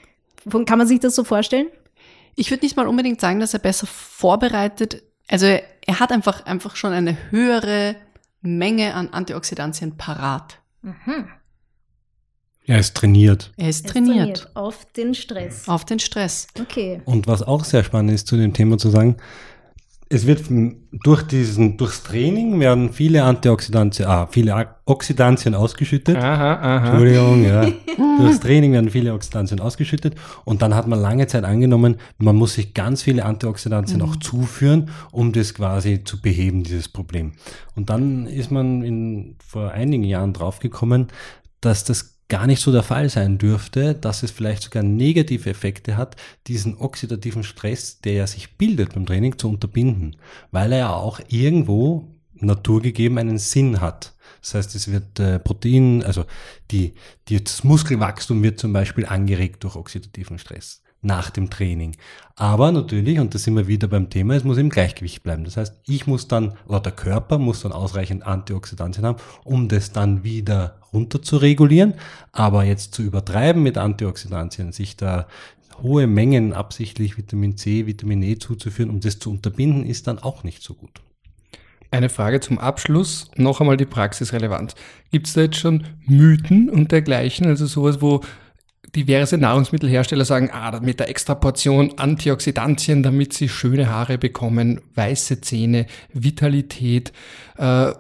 Kann 0.67 0.79
man 0.79 0.87
sich 0.87 1.01
das 1.01 1.17
so 1.17 1.25
vorstellen? 1.25 1.67
Ich 2.37 2.51
würde 2.51 2.65
nicht 2.65 2.77
mal 2.77 2.87
unbedingt 2.87 3.21
sagen, 3.21 3.41
dass 3.41 3.55
er 3.55 3.61
besser 3.61 3.87
vorbereitet, 3.87 5.03
also 5.29 5.47
er, 5.47 5.63
er 5.87 5.99
hat 6.01 6.13
einfach, 6.13 6.47
einfach 6.47 6.77
schon 6.77 6.93
eine 6.93 7.17
höhere 7.31 7.97
Menge 8.43 8.95
an 8.95 9.09
Antioxidantien 9.09 9.97
parat. 9.97 10.61
Er 12.67 12.79
ist 12.79 12.97
trainiert. 12.97 13.53
Er 13.57 13.69
ist 13.69 13.87
Es 13.87 13.93
trainiert, 13.93 14.51
auf 14.55 14.85
den 14.93 15.15
Stress. 15.15 15.69
auf 15.69 15.85
den 15.85 15.99
Stress. 15.99 16.49
Okay. 16.61 17.01
Und 17.05 17.27
was 17.27 17.43
auch 17.43 17.65
sehr 17.65 17.85
spannend 17.85 18.13
ist 18.13 18.27
zu 18.27 18.37
dem 18.37 18.53
Thema 18.53 18.77
zu 18.77 18.91
sagen, 18.91 19.17
es 20.09 20.27
wird 20.27 20.45
durch 20.93 21.23
diesen, 21.25 21.77
durchs 21.77 22.05
Training 22.05 22.61
werden 22.61 22.93
viele 22.93 23.25
Antioxidantien, 23.25 24.09
ah, 24.09 24.29
viele 24.31 24.69
Oxidantien 24.85 25.55
ausgeschüttet. 25.55 26.17
Aha, 26.17 26.55
aha. 26.55 26.91
Entschuldigung, 26.91 27.45
ja. 27.45 27.67
Durchs 28.19 28.39
Training 28.39 28.73
werden 28.73 28.91
viele 28.91 29.13
Oxidantien 29.13 29.59
ausgeschüttet 29.59 30.15
und 30.45 30.63
dann 30.63 30.77
hat 30.77 30.87
man 30.87 31.01
lange 31.01 31.27
Zeit 31.27 31.45
angenommen, 31.45 31.97
man 32.19 32.37
muss 32.37 32.55
sich 32.55 32.73
ganz 32.73 33.03
viele 33.03 33.25
Antioxidantien 33.25 34.01
auch 34.01 34.15
zuführen, 34.17 34.91
um 35.11 35.33
das 35.33 35.55
quasi 35.55 36.05
zu 36.05 36.21
beheben, 36.21 36.63
dieses 36.63 36.89
Problem. 36.89 37.33
Und 37.75 37.91
dann 37.91 38.27
ist 38.27 38.53
man 38.53 38.83
in, 38.85 39.37
vor 39.45 39.73
einigen 39.73 40.05
Jahren 40.05 40.33
draufgekommen, 40.33 41.09
dass 41.61 41.83
das 41.83 42.16
gar 42.29 42.47
nicht 42.47 42.61
so 42.61 42.73
der 42.73 42.83
Fall 42.83 43.09
sein 43.09 43.39
dürfte, 43.39 43.95
dass 43.95 44.23
es 44.23 44.31
vielleicht 44.31 44.65
sogar 44.65 44.83
negative 44.83 45.49
Effekte 45.49 45.97
hat, 45.97 46.17
diesen 46.47 46.77
oxidativen 46.77 47.45
Stress, 47.45 48.01
der 48.01 48.15
ja 48.15 48.27
sich 48.27 48.57
bildet 48.57 48.95
beim 48.95 49.07
Training, 49.07 49.39
zu 49.39 49.49
unterbinden, 49.49 50.17
weil 50.51 50.73
er 50.73 50.79
ja 50.79 50.93
auch 50.95 51.21
irgendwo 51.29 52.09
naturgegeben 52.35 53.19
einen 53.19 53.39
Sinn 53.39 53.81
hat. 53.81 54.15
Das 54.41 54.55
heißt, 54.55 54.75
es 54.75 54.91
wird 54.91 55.19
äh, 55.19 55.39
Protein, 55.39 56.03
also 56.05 56.25
die, 56.71 56.95
die, 57.29 57.43
das 57.43 57.65
Muskelwachstum 57.65 58.43
wird 58.43 58.61
zum 58.61 58.73
Beispiel 58.73 59.07
angeregt 59.07 59.65
durch 59.65 59.77
oxidativen 59.77 60.39
Stress 60.39 60.83
nach 61.03 61.31
dem 61.31 61.51
Training. 61.51 61.97
Aber 62.35 62.73
natürlich, 62.73 63.19
und 63.19 63.35
da 63.35 63.39
sind 63.39 63.57
wir 63.57 63.67
wieder 63.67 63.89
beim 63.89 64.11
Thema, 64.11 64.35
es 64.35 64.45
muss 64.45 64.59
im 64.59 64.69
Gleichgewicht 64.69 65.23
bleiben. 65.23 65.45
Das 65.45 65.57
heißt, 65.57 65.75
ich 65.87 66.07
muss 66.07 66.29
dann, 66.29 66.55
oder 66.67 66.81
der 66.81 66.93
Körper 66.93 67.39
muss 67.39 67.63
dann 67.63 67.73
ausreichend 67.73 68.27
Antioxidantien 68.27 69.07
haben, 69.07 69.19
um 69.45 69.69
das 69.69 69.93
dann 69.93 70.25
wieder 70.25 70.79
runter 70.93 71.23
zu 71.23 71.37
regulieren. 71.37 71.95
Aber 72.33 72.65
jetzt 72.65 72.95
zu 72.95 73.03
übertreiben 73.03 73.63
mit 73.63 73.79
Antioxidantien, 73.79 74.73
sich 74.73 74.97
da 74.97 75.27
hohe 75.83 76.07
Mengen 76.07 76.53
absichtlich 76.53 77.17
Vitamin 77.17 77.57
C, 77.57 77.87
Vitamin 77.87 78.23
E 78.23 78.39
zuzuführen, 78.39 78.91
um 78.91 79.01
das 79.01 79.19
zu 79.19 79.31
unterbinden, 79.31 79.85
ist 79.85 80.07
dann 80.07 80.19
auch 80.19 80.45
nicht 80.45 80.63
so 80.63 80.75
gut. 80.75 81.01
Eine 81.91 82.09
Frage 82.09 82.41
zum 82.41 82.59
Abschluss, 82.59 83.31
noch 83.37 83.61
einmal 83.61 83.77
die 83.77 83.87
Praxisrelevanz. 83.87 84.75
Gibt 85.13 85.29
es 85.29 85.35
da 85.35 85.43
jetzt 85.43 85.57
schon 85.57 85.85
Mythen 86.05 86.69
und 86.69 86.91
dergleichen, 86.93 87.47
also 87.47 87.67
sowas, 87.67 88.03
wo 88.03 88.23
diverse 88.95 89.39
Nahrungsmittelhersteller 89.39 90.25
sagen, 90.25 90.51
ah, 90.53 90.79
mit 90.81 91.01
der 91.01 91.09
Extraportion 91.09 91.99
Antioxidantien, 91.99 93.03
damit 93.03 93.33
sie 93.33 93.49
schöne 93.49 93.89
Haare 93.89 94.19
bekommen, 94.19 94.81
weiße 94.95 95.41
Zähne, 95.41 95.87
Vitalität, 96.13 97.13
äh, 97.59 97.93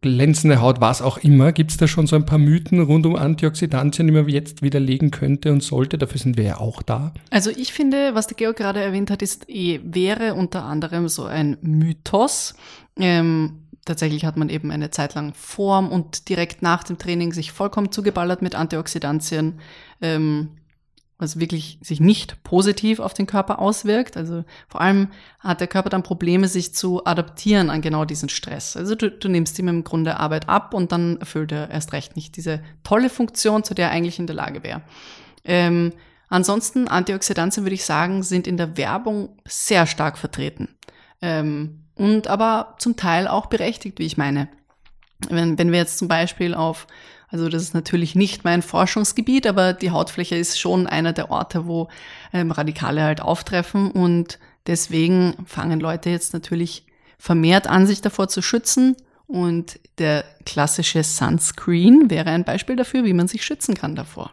glänzende 0.00 0.60
Haut, 0.60 0.80
was 0.80 1.02
auch 1.02 1.18
immer. 1.18 1.52
Gibt 1.52 1.70
es 1.70 1.76
da 1.76 1.88
schon 1.88 2.06
so 2.06 2.16
ein 2.16 2.26
paar 2.26 2.38
Mythen 2.38 2.80
rund 2.80 3.06
um 3.06 3.16
Antioxidantien, 3.16 4.06
die 4.06 4.12
man 4.12 4.28
jetzt 4.28 4.62
widerlegen 4.62 5.10
könnte 5.10 5.50
und 5.52 5.62
sollte? 5.62 5.98
Dafür 5.98 6.18
sind 6.18 6.36
wir 6.36 6.44
ja 6.44 6.56
auch 6.58 6.82
da. 6.82 7.12
Also 7.30 7.50
ich 7.50 7.72
finde, 7.72 8.14
was 8.14 8.26
der 8.26 8.36
Georg 8.36 8.56
gerade 8.56 8.80
erwähnt 8.80 9.10
hat, 9.10 9.22
ist 9.22 9.48
eh, 9.48 9.80
wäre 9.82 10.34
unter 10.34 10.64
anderem 10.64 11.08
so 11.08 11.24
ein 11.24 11.56
Mythos. 11.62 12.54
Ähm, 12.98 13.63
tatsächlich 13.84 14.24
hat 14.24 14.36
man 14.36 14.48
eben 14.48 14.70
eine 14.70 14.90
Zeit 14.90 15.14
lang 15.14 15.34
vorm 15.34 15.90
und 15.90 16.28
direkt 16.28 16.62
nach 16.62 16.84
dem 16.84 16.98
Training 16.98 17.32
sich 17.32 17.52
vollkommen 17.52 17.92
zugeballert 17.92 18.42
mit 18.42 18.54
Antioxidantien, 18.54 19.60
ähm, 20.00 20.56
was 21.18 21.38
wirklich 21.38 21.78
sich 21.80 22.00
nicht 22.00 22.42
positiv 22.42 22.98
auf 22.98 23.14
den 23.14 23.26
Körper 23.26 23.58
auswirkt. 23.58 24.16
Also 24.16 24.44
vor 24.68 24.80
allem 24.80 25.08
hat 25.38 25.60
der 25.60 25.68
Körper 25.68 25.88
dann 25.88 26.02
Probleme, 26.02 26.48
sich 26.48 26.74
zu 26.74 27.04
adaptieren 27.04 27.70
an 27.70 27.82
genau 27.82 28.04
diesen 28.04 28.28
Stress. 28.28 28.76
Also 28.76 28.94
du, 28.94 29.10
du 29.10 29.28
nimmst 29.28 29.58
ihm 29.58 29.68
im 29.68 29.84
Grunde 29.84 30.18
Arbeit 30.18 30.48
ab 30.48 30.74
und 30.74 30.90
dann 30.90 31.18
erfüllt 31.18 31.52
er 31.52 31.70
erst 31.70 31.92
recht 31.92 32.16
nicht 32.16 32.36
diese 32.36 32.62
tolle 32.82 33.10
Funktion, 33.10 33.64
zu 33.64 33.74
der 33.74 33.88
er 33.88 33.92
eigentlich 33.92 34.18
in 34.18 34.26
der 34.26 34.36
Lage 34.36 34.62
wäre. 34.62 34.82
Ähm, 35.44 35.92
ansonsten, 36.28 36.88
Antioxidantien, 36.88 37.64
würde 37.64 37.74
ich 37.74 37.84
sagen, 37.84 38.22
sind 38.22 38.46
in 38.46 38.56
der 38.56 38.76
Werbung 38.76 39.38
sehr 39.46 39.86
stark 39.86 40.18
vertreten. 40.18 40.68
Ähm, 41.22 41.83
und 41.96 42.28
aber 42.28 42.74
zum 42.78 42.96
Teil 42.96 43.28
auch 43.28 43.46
berechtigt, 43.46 43.98
wie 43.98 44.06
ich 44.06 44.16
meine. 44.16 44.48
Wenn, 45.28 45.58
wenn 45.58 45.72
wir 45.72 45.78
jetzt 45.78 45.98
zum 45.98 46.08
Beispiel 46.08 46.54
auf, 46.54 46.86
also 47.28 47.48
das 47.48 47.62
ist 47.62 47.74
natürlich 47.74 48.14
nicht 48.14 48.44
mein 48.44 48.62
Forschungsgebiet, 48.62 49.46
aber 49.46 49.72
die 49.72 49.90
Hautfläche 49.90 50.36
ist 50.36 50.58
schon 50.58 50.86
einer 50.86 51.12
der 51.12 51.30
Orte, 51.30 51.66
wo 51.66 51.88
ähm, 52.32 52.50
Radikale 52.50 53.02
halt 53.02 53.20
auftreffen 53.20 53.90
und 53.90 54.38
Deswegen 54.66 55.34
fangen 55.46 55.80
Leute 55.80 56.10
jetzt 56.10 56.32
natürlich 56.32 56.86
vermehrt 57.18 57.66
an, 57.66 57.86
sich 57.86 58.00
davor 58.00 58.28
zu 58.28 58.42
schützen. 58.42 58.96
Und 59.26 59.78
der 59.98 60.24
klassische 60.44 61.02
Sunscreen 61.02 62.10
wäre 62.10 62.30
ein 62.30 62.44
Beispiel 62.44 62.76
dafür, 62.76 63.04
wie 63.04 63.14
man 63.14 63.28
sich 63.28 63.44
schützen 63.44 63.74
kann 63.74 63.94
davor. 63.94 64.32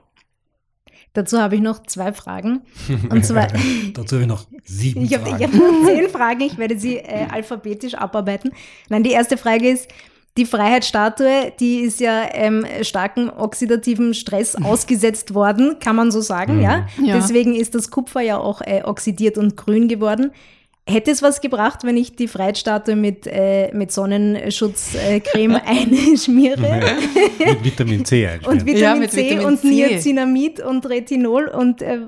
Dazu 1.14 1.40
habe 1.40 1.56
ich 1.56 1.62
noch 1.62 1.84
zwei 1.84 2.14
Fragen. 2.14 2.62
Und 3.10 3.26
zwar, 3.26 3.48
Dazu 3.94 4.16
habe 4.16 4.24
ich 4.24 4.30
noch 4.30 4.46
sieben 4.64 5.04
ich 5.04 5.14
habe 5.14 5.26
Fragen. 5.26 5.44
ich 5.44 5.48
hab 5.48 5.54
noch 5.54 5.86
zehn 5.86 6.10
Fragen, 6.10 6.42
ich 6.42 6.58
werde 6.58 6.80
sie 6.80 6.98
äh, 6.98 7.28
alphabetisch 7.30 7.96
abarbeiten. 7.96 8.52
Nein, 8.90 9.04
die 9.04 9.12
erste 9.12 9.38
Frage 9.38 9.70
ist, 9.70 9.90
die 10.38 10.46
Freiheitsstatue, 10.46 11.52
die 11.60 11.80
ist 11.80 12.00
ja 12.00 12.24
ähm, 12.32 12.66
starken 12.84 13.30
oxidativen 13.30 14.14
Stress 14.14 14.56
ausgesetzt 14.64 15.34
worden, 15.34 15.78
kann 15.80 15.98
man 15.98 16.12
so 16.12 16.22
sagen, 16.22 16.62
ja? 16.62 16.88
Ja. 17.04 17.16
Deswegen 17.16 17.56
ist 17.56 17.76
das 17.76 17.92
Kupfer 17.92 18.22
ja 18.22 18.38
auch 18.38 18.62
äh, 18.62 18.84
oxidiert 18.84 19.38
und 19.38 19.58
grün 19.58 19.90
geworden. 19.90 20.32
Hätte 20.90 21.12
es 21.12 21.22
was 21.22 21.42
gebracht, 21.42 21.84
wenn 21.84 21.96
ich 21.96 22.16
die 22.16 22.28
Freiheitsstatue 22.28 22.96
mit, 22.96 23.28
äh, 23.28 23.72
mit 23.74 23.92
Sonnenschutzcreme 23.92 25.62
einschmiere? 25.66 26.98
Mit 27.38 27.64
Vitamin 27.64 28.04
C 28.04 28.28
einschmieren. 28.28 28.60
Und 28.60 28.66
Vitamin 28.66 28.82
Ja, 28.82 28.96
mit 28.96 29.12
C 29.12 29.30
Vitamin 29.30 29.46
und 29.46 29.60
C. 29.60 29.68
Niacinamid 29.68 30.60
und 30.60 30.90
Retinol 30.90 31.48
und 31.48 31.82
äh, 31.84 32.08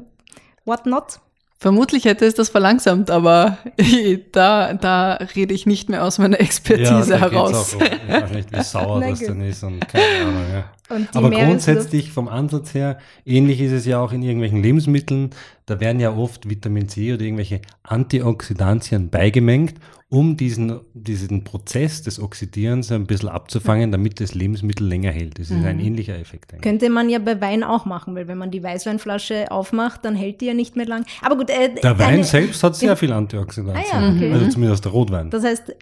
what 0.66 0.86
not? 0.88 1.20
Vermutlich 1.64 2.04
hätte 2.04 2.26
es 2.26 2.34
das 2.34 2.50
verlangsamt, 2.50 3.10
aber 3.10 3.58
da, 4.34 4.74
da 4.74 5.14
rede 5.34 5.54
ich 5.54 5.66
nicht 5.66 5.88
mehr 5.88 6.04
aus 6.04 6.18
meiner 6.20 6.42
Expertise 6.42 6.94
geht's 6.94 7.10
heraus. 7.10 7.76
Auch 7.76 7.80
um, 7.80 7.88
ich 7.88 8.14
weiß 8.14 8.32
nicht, 8.32 8.52
wie 8.52 8.62
sauer 8.62 9.00
das 9.00 9.20
dann 9.22 9.40
ist 9.40 9.64
und 9.64 9.88
keine 9.88 10.28
Ahnung. 10.28 10.44
Ja. 10.52 10.66
Aber 11.14 11.30
Meeresluft- 11.30 11.46
grundsätzlich 11.48 12.12
vom 12.12 12.28
Ansatz 12.28 12.74
her, 12.74 12.98
ähnlich 13.26 13.62
ist 13.62 13.72
es 13.72 13.86
ja 13.86 14.02
auch 14.02 14.12
in 14.12 14.24
irgendwelchen 14.24 14.62
Lebensmitteln, 14.62 15.30
da 15.66 15.80
werden 15.80 16.02
ja 16.02 16.14
oft 16.14 16.50
Vitamin 16.50 16.90
C 16.90 17.14
oder 17.14 17.22
irgendwelche 17.22 17.62
Antioxidantien 17.84 19.10
beigemengt, 19.10 19.76
um 20.14 20.38
diesen, 20.38 20.80
diesen 20.94 21.44
Prozess 21.44 22.04
des 22.04 22.20
Oxidierens 22.22 22.92
ein 22.92 23.08
bisschen 23.08 23.30
abzufangen, 23.30 23.92
damit 23.92 24.20
das 24.20 24.36
Lebensmittel 24.36 24.86
länger 24.88 25.12
hält. 25.12 25.40
Das 25.40 25.50
ist 25.50 25.66
ein 25.66 25.80
ähnlicher 25.80 26.18
Effekt. 26.20 26.54
Eigentlich. 26.54 26.62
Könnte 26.62 26.90
man 26.92 27.10
ja 27.10 27.18
bei 27.18 27.42
Wein 27.42 27.64
auch 27.64 27.86
machen, 27.86 28.14
weil 28.16 28.28
wenn 28.28 28.38
man 28.38 28.52
die 28.52 28.62
Weißweinflasche 28.62 29.50
aufmacht, 29.52 30.06
dann 30.06 30.16
hält 30.16 30.42
die 30.42 30.46
ja 30.46 30.54
nicht 30.54 30.76
mehr 30.76 30.86
lang. 30.86 31.06
Aber 31.22 31.36
gut, 31.36 31.50
äh, 31.50 31.74
Der 31.82 31.98
Wein 31.98 32.14
eine- 32.16 32.24
selbst 32.24 32.62
hat 32.64 32.76
sehr 32.76 32.96
viel 32.96 33.12
Antioxidantien. 33.12 33.86
Ah 33.92 34.02
ja, 34.02 34.16
okay. 34.16 34.32
Also 34.32 34.50
zumindest 34.50 34.86
der 34.86 34.92
Rotwein. 34.92 35.32
Das 35.32 35.44
heißt, 35.44 35.76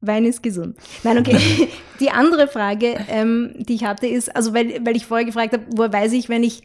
Wein 0.00 0.24
ist 0.26 0.42
gesund. 0.42 0.76
Nein, 1.04 1.18
okay. 1.18 1.38
Die 2.00 2.10
andere 2.10 2.48
Frage, 2.48 2.96
ähm, 3.08 3.52
die 3.58 3.74
ich 3.74 3.84
hatte, 3.84 4.08
ist, 4.08 4.34
also 4.34 4.52
weil, 4.54 4.84
weil 4.84 4.96
ich 4.96 5.06
vorher 5.06 5.24
gefragt 5.24 5.52
habe, 5.52 5.62
woher 5.70 5.92
weiß 5.92 6.12
ich, 6.14 6.28
wenn 6.28 6.42
ich 6.42 6.62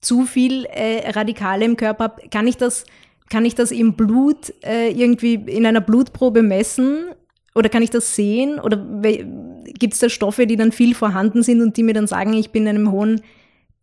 zu 0.00 0.24
viel 0.24 0.64
äh, 0.64 1.10
Radikale 1.10 1.66
im 1.66 1.76
Körper 1.76 2.04
habe, 2.04 2.28
kann 2.30 2.46
ich 2.46 2.56
das, 2.56 2.86
kann 3.30 3.44
ich 3.44 3.54
das 3.54 3.70
im 3.70 3.94
Blut 3.94 4.52
äh, 4.62 4.90
irgendwie 4.90 5.34
in 5.34 5.64
einer 5.64 5.80
Blutprobe 5.80 6.42
messen? 6.42 7.06
Oder 7.54 7.68
kann 7.68 7.82
ich 7.82 7.90
das 7.90 8.14
sehen? 8.14 8.60
Oder 8.60 8.76
gibt 8.76 9.94
es 9.94 10.00
da 10.00 10.08
Stoffe, 10.08 10.46
die 10.46 10.56
dann 10.56 10.72
viel 10.72 10.94
vorhanden 10.94 11.42
sind 11.42 11.62
und 11.62 11.76
die 11.76 11.82
mir 11.82 11.94
dann 11.94 12.06
sagen, 12.06 12.34
ich 12.34 12.50
bin 12.50 12.68
einem 12.68 12.90
hohen 12.90 13.22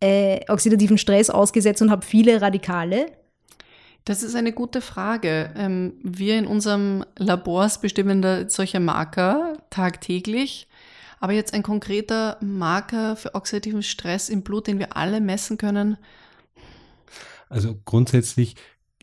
äh, 0.00 0.40
oxidativen 0.48 0.98
Stress 0.98 1.30
ausgesetzt 1.30 1.82
und 1.82 1.90
habe 1.90 2.04
viele 2.04 2.40
Radikale? 2.40 3.06
Das 4.04 4.22
ist 4.22 4.34
eine 4.36 4.52
gute 4.52 4.80
Frage. 4.80 5.52
Ähm, 5.56 5.94
wir 6.02 6.38
in 6.38 6.46
unserem 6.46 7.04
Labors 7.16 7.80
bestimmen 7.80 8.22
da 8.22 8.48
solche 8.48 8.80
Marker 8.80 9.58
tagtäglich. 9.70 10.68
Aber 11.20 11.32
jetzt 11.32 11.52
ein 11.52 11.62
konkreter 11.62 12.36
Marker 12.40 13.16
für 13.16 13.34
oxidativen 13.34 13.82
Stress 13.82 14.28
im 14.28 14.42
Blut, 14.42 14.66
den 14.66 14.78
wir 14.78 14.96
alle 14.96 15.20
messen 15.20 15.58
können. 15.58 15.98
Also 17.48 17.76
grundsätzlich, 17.84 18.54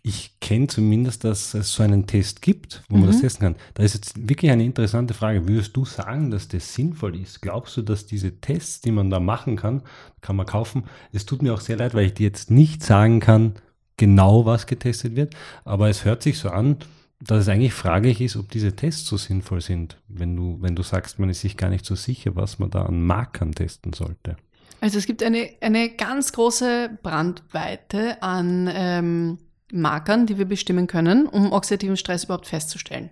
ich 0.08 0.40
kenne 0.40 0.68
zumindest, 0.68 1.24
dass 1.24 1.56
es 1.56 1.74
so 1.74 1.82
einen 1.82 2.06
Test 2.06 2.44
gibt, 2.44 2.84
wo 2.90 2.98
man 2.98 3.08
das 3.08 3.16
Mhm. 3.18 3.22
testen 3.22 3.42
kann. 3.48 3.56
Da 3.74 3.82
ist 3.82 3.96
jetzt 3.96 4.30
wirklich 4.30 4.52
eine 4.52 4.64
interessante 4.64 5.16
Frage. 5.16 5.48
Würdest 5.48 5.76
du 5.76 5.84
sagen, 5.84 6.30
dass 6.30 6.48
das 6.48 6.76
sinnvoll 6.76 7.20
ist? 7.20 7.42
Glaubst 7.42 7.76
du, 7.76 7.82
dass 7.82 8.06
diese 8.06 8.40
Tests, 8.40 8.82
die 8.82 8.92
man 8.92 9.10
da 9.10 9.20
machen 9.20 9.56
kann, 9.56 9.82
kann 10.22 10.36
man 10.36 10.46
kaufen? 10.46 10.84
Es 11.12 11.26
tut 11.26 11.42
mir 11.42 11.56
auch 11.56 11.60
sehr 11.62 11.78
leid, 11.78 11.96
weil 11.96 12.06
ich 12.06 12.14
dir 12.14 12.26
jetzt 12.28 12.52
nicht 12.52 12.84
sagen 12.84 13.20
kann, 13.20 13.54
genau 13.98 14.46
was 14.46 14.68
getestet 14.68 15.16
wird, 15.16 15.34
aber 15.64 15.90
es 15.90 16.06
hört 16.06 16.22
sich 16.22 16.38
so 16.38 16.50
an, 16.50 16.78
dass 17.20 17.40
es 17.40 17.48
eigentlich 17.48 17.74
fraglich 17.74 18.22
ist, 18.22 18.36
ob 18.36 18.52
diese 18.52 18.76
Tests 18.76 19.08
so 19.08 19.18
sinnvoll 19.18 19.62
sind, 19.62 19.98
wenn 20.08 20.36
du, 20.36 20.58
wenn 20.62 20.76
du 20.76 20.84
sagst, 20.84 21.18
man 21.18 21.30
ist 21.32 21.42
sich 21.42 21.58
gar 21.58 21.70
nicht 21.72 21.86
so 21.86 21.96
sicher, 21.96 22.36
was 22.36 22.60
man 22.60 22.70
da 22.70 22.84
an 22.84 23.02
Markern 23.02 23.54
testen 23.54 23.94
sollte. 23.94 24.36
Also 24.82 25.00
es 25.00 25.08
gibt 25.08 25.24
eine, 25.24 25.50
eine 25.62 25.90
ganz 25.96 26.32
große 26.34 27.00
Brandweite 27.02 28.22
an 28.22 28.70
ähm, 28.72 29.38
Markern, 29.72 30.26
die 30.26 30.38
wir 30.38 30.46
bestimmen 30.46 30.88
können, 30.88 31.28
um 31.28 31.52
oxidativen 31.52 31.98
Stress 31.98 32.26
überhaupt 32.26 32.48
festzustellen. 32.48 33.10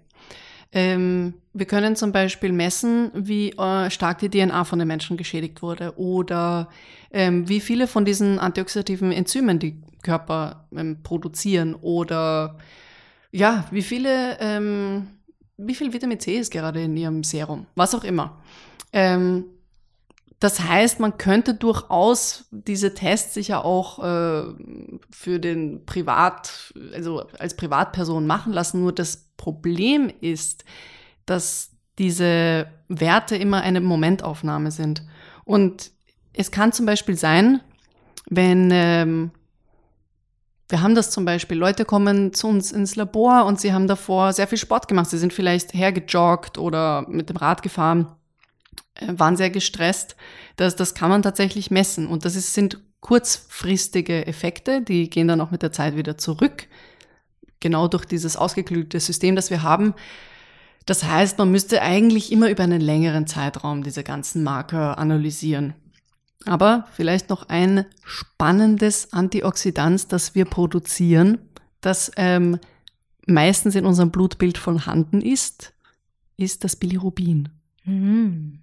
Ähm, 0.71 1.35
wir 1.53 1.67
können 1.67 1.95
zum 1.95 2.11
Beispiel 2.11 2.51
messen, 2.51 3.11
wie 3.13 3.51
äh, 3.51 3.91
stark 3.91 4.19
die 4.19 4.29
DNA 4.29 4.63
von 4.63 4.79
den 4.79 4.87
Menschen 4.87 5.17
geschädigt 5.17 5.61
wurde 5.61 5.93
oder 5.97 6.69
ähm, 7.11 7.47
wie 7.47 7.59
viele 7.59 7.85
von 7.85 8.05
diesen 8.05 8.39
antioxidativen 8.39 9.11
Enzymen 9.11 9.59
die 9.59 9.79
Körper 10.01 10.67
ähm, 10.75 11.03
produzieren 11.03 11.75
oder 11.75 12.57
ja, 13.31 13.65
wie 13.71 13.83
viele, 13.83 14.37
ähm, 14.39 15.07
wie 15.57 15.75
viel 15.75 15.93
Vitamin 15.93 16.19
C 16.19 16.37
ist 16.37 16.51
gerade 16.51 16.83
in 16.83 16.97
ihrem 16.97 17.23
Serum, 17.23 17.67
was 17.75 17.93
auch 17.93 18.03
immer. 18.03 18.41
Ähm, 18.91 19.45
das 20.43 20.59
heißt, 20.59 20.99
man 20.99 21.17
könnte 21.17 21.53
durchaus 21.53 22.49
diese 22.51 22.93
Tests 22.93 23.33
sicher 23.33 23.63
auch 23.63 23.99
äh, 23.99 24.43
für 25.09 25.39
den 25.39 25.85
Privat, 25.85 26.73
also 26.93 27.23
als 27.39 27.55
Privatperson 27.55 28.27
machen 28.27 28.51
lassen. 28.51 28.81
Nur 28.81 28.91
das 28.91 29.29
Problem 29.37 30.11
ist, 30.19 30.65
dass 31.25 31.71
diese 31.97 32.67
Werte 32.89 33.37
immer 33.37 33.61
eine 33.61 33.79
Momentaufnahme 33.79 34.71
sind. 34.71 35.03
Und 35.45 35.91
es 36.33 36.51
kann 36.51 36.73
zum 36.73 36.87
Beispiel 36.87 37.15
sein, 37.15 37.61
wenn 38.29 38.69
ähm, 38.73 39.31
wir 40.67 40.81
haben 40.81 40.93
das 40.95 41.09
zum 41.11 41.23
Beispiel, 41.23 41.57
Leute 41.57 41.85
kommen 41.85 42.33
zu 42.33 42.49
uns 42.49 42.73
ins 42.73 42.97
Labor 42.97 43.45
und 43.45 43.61
sie 43.61 43.71
haben 43.71 43.87
davor 43.87 44.33
sehr 44.33 44.47
viel 44.47 44.57
Sport 44.57 44.89
gemacht. 44.89 45.09
Sie 45.09 45.19
sind 45.19 45.31
vielleicht 45.31 45.73
hergejoggt 45.73 46.57
oder 46.57 47.07
mit 47.07 47.29
dem 47.29 47.37
Rad 47.37 47.61
gefahren 47.61 48.11
waren 49.07 49.37
sehr 49.37 49.49
gestresst. 49.49 50.15
Das, 50.55 50.75
das 50.75 50.93
kann 50.93 51.09
man 51.09 51.21
tatsächlich 51.21 51.71
messen. 51.71 52.07
Und 52.07 52.25
das 52.25 52.35
ist, 52.35 52.53
sind 52.53 52.79
kurzfristige 53.01 54.25
Effekte, 54.27 54.81
die 54.81 55.09
gehen 55.09 55.27
dann 55.27 55.41
auch 55.41 55.51
mit 55.51 55.61
der 55.61 55.71
Zeit 55.71 55.95
wieder 55.95 56.17
zurück. 56.17 56.67
Genau 57.59 57.87
durch 57.87 58.05
dieses 58.05 58.37
ausgeklügelte 58.37 58.99
System, 58.99 59.35
das 59.35 59.49
wir 59.49 59.63
haben. 59.63 59.93
Das 60.85 61.03
heißt, 61.03 61.37
man 61.37 61.51
müsste 61.51 61.81
eigentlich 61.81 62.31
immer 62.31 62.49
über 62.49 62.63
einen 62.63 62.81
längeren 62.81 63.27
Zeitraum 63.27 63.83
diese 63.83 64.03
ganzen 64.03 64.43
Marker 64.43 64.97
analysieren. 64.97 65.73
Aber 66.45 66.87
vielleicht 66.93 67.29
noch 67.29 67.47
ein 67.47 67.85
spannendes 68.03 69.13
Antioxidant, 69.13 70.11
das 70.11 70.35
wir 70.35 70.45
produzieren, 70.45 71.39
das 71.79 72.11
ähm, 72.17 72.59
meistens 73.27 73.75
in 73.75 73.85
unserem 73.85 74.11
Blutbild 74.11 74.57
vorhanden 74.57 75.21
ist, 75.21 75.73
ist 76.37 76.63
das 76.63 76.75
Bilirubin. 76.75 77.49
Mhm. 77.85 78.59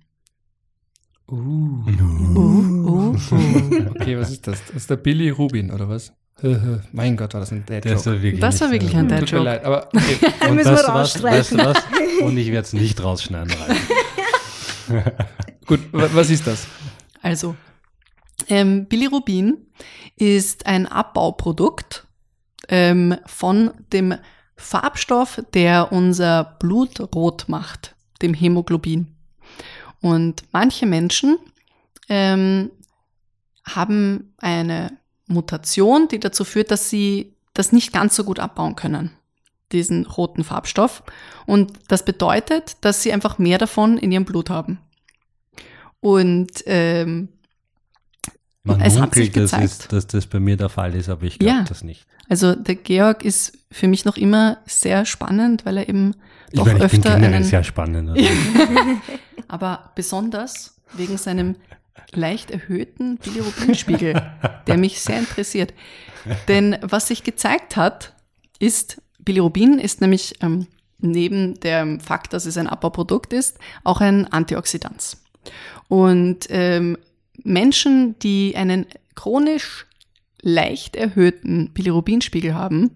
Uh. 1.30 1.84
Oh, 2.34 3.14
oh. 3.14 3.16
Okay, 4.00 4.18
was 4.18 4.30
ist 4.30 4.46
das? 4.46 4.64
Das 4.66 4.76
ist 4.76 4.90
der 4.90 4.96
Billy 4.96 5.30
Rubin, 5.30 5.70
oder 5.70 5.88
was? 5.88 6.12
mein 6.92 7.18
Gott, 7.18 7.34
war 7.34 7.40
das 7.40 7.52
ein 7.52 7.64
Dad 7.66 7.84
Der 7.84 7.96
ist 7.96 8.06
ja 8.06 8.12
wirklich 8.12 8.40
Das 8.40 8.58
war 8.62 8.70
wirklich 8.70 8.96
ein 8.96 9.08
Tut 9.08 9.10
mir 9.10 9.20
Dad-Joke. 9.20 9.44
leid, 9.44 9.62
aber 9.64 9.88
okay. 9.94 10.18
Und 10.48 10.54
Müssen 10.56 10.70
wir 10.70 10.76
weißt 10.78 10.88
du 10.88 10.92
was? 10.94 11.22
Weißt 11.22 11.52
rausstreichen. 11.52 11.58
du 11.58 11.64
was? 11.64 12.22
Und 12.22 12.36
ich 12.38 12.46
werde 12.46 12.60
es 12.66 12.72
nicht 12.72 13.02
rausschneiden. 13.04 13.54
Gut, 15.66 15.80
wa- 15.92 16.08
was 16.14 16.30
ist 16.30 16.46
das? 16.46 16.66
Also, 17.22 17.56
ähm, 18.48 18.86
Bilirubin 18.86 19.58
ist 20.16 20.64
ein 20.66 20.86
Abbauprodukt 20.86 22.06
ähm, 22.68 23.16
von 23.26 23.70
dem 23.92 24.14
Farbstoff, 24.56 25.42
der 25.54 25.92
unser 25.92 26.56
Blut 26.58 27.00
rot 27.14 27.44
macht, 27.48 27.94
dem 28.22 28.32
Hämoglobin. 28.34 29.08
Und 30.00 30.42
manche 30.52 30.86
Menschen 30.86 31.38
ähm, 32.08 32.70
haben 33.64 34.32
eine 34.38 34.96
Mutation, 35.26 36.08
die 36.08 36.18
dazu 36.20 36.44
führt, 36.44 36.70
dass 36.70 36.90
sie 36.90 37.34
das 37.54 37.72
nicht 37.72 37.92
ganz 37.92 38.16
so 38.16 38.24
gut 38.24 38.38
abbauen 38.38 38.76
können, 38.76 39.10
diesen 39.72 40.06
roten 40.06 40.42
Farbstoff. 40.44 41.02
Und 41.46 41.72
das 41.88 42.04
bedeutet, 42.04 42.76
dass 42.80 43.02
sie 43.02 43.12
einfach 43.12 43.38
mehr 43.38 43.58
davon 43.58 43.98
in 43.98 44.10
ihrem 44.12 44.24
Blut 44.24 44.50
haben. 44.50 44.78
Und 46.00 46.50
ähm, 46.66 47.28
Man 48.62 48.80
Es 48.80 48.98
hat 48.98 49.14
sich 49.14 49.26
munkelt, 49.32 49.36
dass, 49.36 49.50
gezeigt. 49.52 49.64
es, 49.82 49.88
dass 49.88 50.06
das 50.06 50.26
bei 50.26 50.40
mir 50.40 50.56
der 50.56 50.68
Fall 50.70 50.94
ist, 50.94 51.08
aber 51.08 51.24
ich 51.24 51.38
glaube 51.38 51.58
Ja. 51.58 51.64
das 51.64 51.84
nicht. 51.84 52.06
Also 52.28 52.54
der 52.54 52.76
Georg 52.76 53.24
ist 53.24 53.58
für 53.70 53.88
mich 53.88 54.04
noch 54.04 54.16
immer 54.16 54.58
sehr 54.66 55.04
spannend, 55.04 55.66
weil 55.66 55.76
er 55.78 55.88
eben 55.88 56.14
Ich 56.52 56.58
doch 56.58 56.66
meine, 56.66 56.84
ich 56.84 56.90
bin 56.90 57.00
öfter 57.00 57.14
generell 57.14 57.34
einen, 57.34 57.44
sehr 57.44 57.64
spannend. 57.64 58.10
Also. 58.10 58.24
aber 59.48 59.92
besonders 59.94 60.80
wegen 60.94 61.16
seinem 61.16 61.56
leicht 62.12 62.50
erhöhten 62.50 63.18
Bilirubinspiegel, 63.18 64.20
der 64.66 64.76
mich 64.76 65.00
sehr 65.00 65.18
interessiert. 65.18 65.72
Denn 66.48 66.76
was 66.82 67.08
sich 67.08 67.22
gezeigt 67.22 67.76
hat, 67.76 68.14
ist, 68.58 69.00
Bilirubin 69.20 69.78
ist 69.78 70.00
nämlich 70.00 70.34
ähm, 70.42 70.66
neben 70.98 71.58
dem 71.60 72.00
Fakt, 72.00 72.32
dass 72.32 72.46
es 72.46 72.56
ein 72.56 72.66
Abbauprodukt 72.66 73.32
ist, 73.32 73.58
auch 73.84 74.00
ein 74.00 74.26
Antioxidant. 74.32 75.16
Und 75.88 76.46
ähm, 76.50 76.96
Menschen, 77.42 78.18
die 78.18 78.54
einen 78.56 78.86
chronisch 79.14 79.86
leicht 80.42 80.96
erhöhten 80.96 81.70
Bilirubinspiegel 81.72 82.54
haben, 82.54 82.90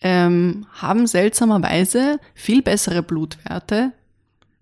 ähm, 0.00 0.66
haben 0.72 1.06
seltsamerweise 1.06 2.18
viel 2.34 2.62
bessere 2.62 3.02
Blutwerte, 3.02 3.92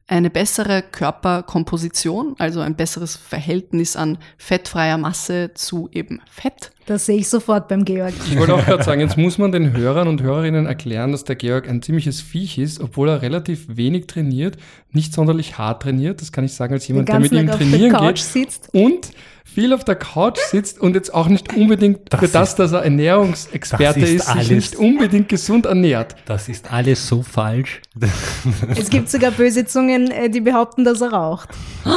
eine 0.07 0.31
bessere 0.31 0.83
Körperkomposition, 0.83 2.35
also 2.38 2.61
ein 2.61 2.77
besseres 2.77 3.16
Verhältnis 3.16 3.94
an 3.94 4.18
fettfreier 4.38 4.98
Masse 4.98 5.53
zu 5.55 5.88
eben 5.92 6.20
Fett. 6.31 6.72
Das 6.88 7.05
sehe 7.05 7.18
ich 7.18 7.29
sofort 7.29 7.68
beim 7.68 7.85
Georg. 7.85 8.14
Ich 8.31 8.38
wollte 8.38 8.55
auch 8.55 8.64
gerade 8.64 8.83
sagen, 8.83 9.03
jetzt 9.03 9.18
muss 9.18 9.37
man 9.37 9.53
den 9.53 9.77
Hörern 9.77 10.09
und 10.09 10.22
Hörerinnen 10.22 10.64
erklären, 10.64 11.12
dass 11.12 11.22
der 11.22 11.37
Georg 11.37 11.68
ein 11.68 11.83
ziemliches 11.83 12.22
Viech 12.22 12.57
ist, 12.57 12.81
obwohl 12.81 13.11
er 13.11 13.20
relativ 13.20 13.66
wenig 13.68 14.07
trainiert, 14.07 14.57
nicht 14.90 15.12
sonderlich 15.12 15.59
hart 15.59 15.83
trainiert. 15.83 16.22
Das 16.22 16.33
kann 16.33 16.44
ich 16.44 16.55
sagen 16.55 16.72
als 16.72 16.88
jemand, 16.88 17.11
der 17.11 17.20
mit 17.20 17.31
ihm 17.33 17.46
trainieren 17.46 17.94
auf 17.94 18.01
der 18.01 18.09
Couch 18.09 18.16
geht. 18.33 18.51
sitzt. 18.51 18.70
Und 18.72 19.11
viel 19.44 19.74
auf 19.74 19.85
der 19.85 19.96
Couch 19.96 20.38
sitzt 20.38 20.81
und 20.81 20.94
jetzt 20.94 21.12
auch 21.12 21.29
nicht 21.29 21.55
unbedingt 21.55 22.01
Das 22.11 22.20
für 22.20 22.29
das, 22.29 22.57
dass 22.57 22.72
er 22.72 22.85
Ernährungsexperte 22.85 24.01
das 24.01 24.09
ist 24.09 24.14
ist, 24.20 24.27
sich 24.27 24.35
alles- 24.35 24.48
nicht 24.48 24.77
unbedingt 24.77 25.29
gesund 25.29 25.66
ernährt. 25.66 26.16
Das 26.24 26.48
ist 26.48 26.72
alles 26.72 27.07
so 27.07 27.22
falsch. 27.22 27.83
Es 28.79 28.88
gibt 28.88 29.11
sogar 29.11 29.33
böse 29.33 29.66
Zungen, 29.66 30.11
äh, 30.11 30.31
die 30.31 30.40
behaupten, 30.40 30.85
dass 30.85 31.03
er 31.03 31.12
raucht. 31.12 31.51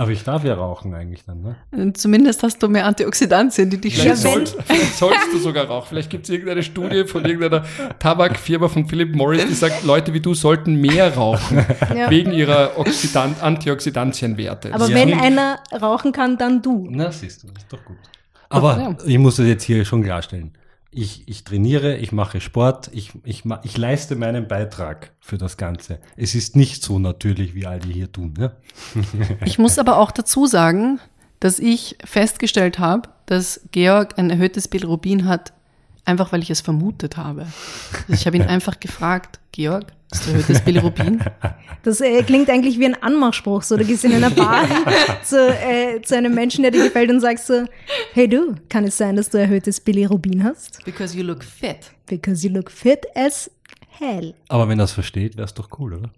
Aber 0.00 0.12
ich 0.12 0.24
darf 0.24 0.44
ja 0.44 0.54
rauchen 0.54 0.94
eigentlich 0.94 1.24
dann, 1.26 1.42
ne? 1.42 1.56
Und 1.72 1.98
Zumindest 1.98 2.42
hast 2.42 2.62
du 2.62 2.68
mehr 2.68 2.86
Antioxidantien, 2.86 3.68
die 3.68 3.78
dich 3.78 4.00
schützen. 4.00 4.16
soll, 4.16 4.46
vielleicht 4.46 4.94
sollst 4.96 5.26
du 5.30 5.38
sogar 5.38 5.66
rauchen. 5.66 5.88
Vielleicht 5.90 6.08
gibt 6.08 6.24
es 6.24 6.30
irgendeine 6.30 6.62
Studie 6.62 7.04
von 7.04 7.22
irgendeiner 7.26 7.64
Tabakfirma 7.98 8.68
von 8.68 8.86
Philip 8.88 9.14
Morris, 9.14 9.46
die 9.46 9.52
sagt, 9.52 9.84
Leute 9.84 10.14
wie 10.14 10.20
du 10.20 10.32
sollten 10.32 10.76
mehr 10.80 11.14
rauchen, 11.14 11.66
Ja. 11.94 12.08
wegen 12.08 12.32
ihrer 12.32 12.78
Oxidant 12.78 13.42
Antioxidantienwerte. 13.42 14.68
Aber 14.72 14.86
Das 14.86 14.94
wenn 14.94 15.12
einer 15.12 15.58
rauchen 15.82 16.12
kann, 16.12 16.38
dann 16.38 16.62
du. 16.62 16.88
Na, 16.90 17.12
siehst 17.12 17.42
du, 17.42 17.48
ist 17.48 17.66
doch 17.70 17.84
gut. 17.84 17.98
Aber 18.48 18.78
Ja. 18.78 18.96
ich 19.04 19.18
muss 19.18 19.38
es 19.38 19.46
jetzt 19.48 19.64
hier 19.64 19.84
schon 19.84 20.02
klarstellen. 20.02 20.52
Ich, 20.92 21.28
ich 21.28 21.44
trainiere, 21.44 21.96
ich 21.96 22.10
mache 22.10 22.40
Sport, 22.40 22.90
ich, 22.92 23.12
ich, 23.24 23.44
ich 23.62 23.78
leiste 23.78 24.16
meinen 24.16 24.48
Beitrag 24.48 25.12
für 25.20 25.38
das 25.38 25.56
Ganze. 25.56 26.00
Es 26.16 26.34
ist 26.34 26.56
nicht 26.56 26.82
so 26.82 26.98
natürlich, 26.98 27.54
wie 27.54 27.66
all 27.66 27.78
die 27.78 27.92
hier 27.92 28.10
tun. 28.10 28.34
Ne? 28.36 28.56
Ich 29.44 29.58
muss 29.58 29.78
aber 29.78 29.98
auch 29.98 30.10
dazu 30.10 30.46
sagen, 30.46 30.98
dass 31.38 31.58
ich 31.58 31.96
festgestellt 32.04 32.78
habe, 32.78 33.08
dass 33.26 33.60
Georg 33.70 34.18
ein 34.18 34.30
erhöhtes 34.30 34.68
Bilirubin 34.68 35.26
hat, 35.26 35.52
einfach 36.04 36.32
weil 36.32 36.42
ich 36.42 36.50
es 36.50 36.60
vermutet 36.60 37.16
habe. 37.16 37.46
Also 38.08 38.12
ich 38.12 38.26
habe 38.26 38.36
ihn 38.36 38.42
einfach 38.48 38.80
gefragt, 38.80 39.38
Georg, 39.52 39.92
hast 40.12 40.26
du 40.26 40.30
erhöhtes 40.32 40.60
Bilirubin? 40.62 41.20
Das 41.82 42.02
äh, 42.02 42.22
klingt 42.24 42.50
eigentlich 42.50 42.78
wie 42.78 42.84
ein 42.84 43.02
Anmachspruch. 43.02 43.62
So, 43.62 43.74
du 43.78 43.86
gehst 43.86 44.04
in 44.04 44.12
einer 44.12 44.28
Bar 44.28 44.66
zu, 45.24 45.48
äh, 45.48 46.02
zu 46.02 46.14
einem 46.14 46.34
Menschen, 46.34 46.60
der 46.60 46.72
dir 46.72 46.84
gefällt 46.84 47.10
und 47.10 47.20
sagst 47.20 47.46
so, 47.46 47.64
hey 48.12 48.28
du, 48.28 48.54
kann 48.68 48.84
es 48.84 48.98
sein, 48.98 49.16
dass 49.16 49.30
du 49.30 49.38
erhöhtes 49.38 49.80
Bilirubin 49.80 50.44
hast? 50.44 50.84
Because 50.84 51.16
you 51.16 51.24
look 51.24 51.42
fit. 51.42 51.90
Because 52.06 52.46
you 52.46 52.52
look 52.52 52.70
fit 52.70 53.06
as 53.14 53.50
hell. 53.98 54.34
Aber 54.48 54.68
wenn 54.68 54.76
das 54.76 54.92
versteht, 54.92 55.38
wäre 55.38 55.46
es 55.46 55.54
doch 55.54 55.70
cool, 55.78 55.94
oder? 55.94 56.10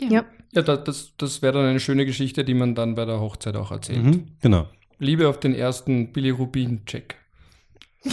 Ja. 0.00 0.26
Ja, 0.52 0.60
da- 0.60 0.76
das, 0.76 1.12
das 1.16 1.40
wäre 1.40 1.54
dann 1.54 1.64
eine 1.66 1.80
schöne 1.80 2.04
Geschichte, 2.04 2.44
die 2.44 2.52
man 2.52 2.74
dann 2.74 2.94
bei 2.94 3.06
der 3.06 3.20
Hochzeit 3.20 3.56
auch 3.56 3.70
erzählt. 3.70 4.04
Mhm, 4.04 4.26
genau. 4.42 4.66
Liebe 4.98 5.28
auf 5.28 5.40
den 5.40 5.54
ersten 5.54 6.12
Bilirubin-Check. 6.12 7.14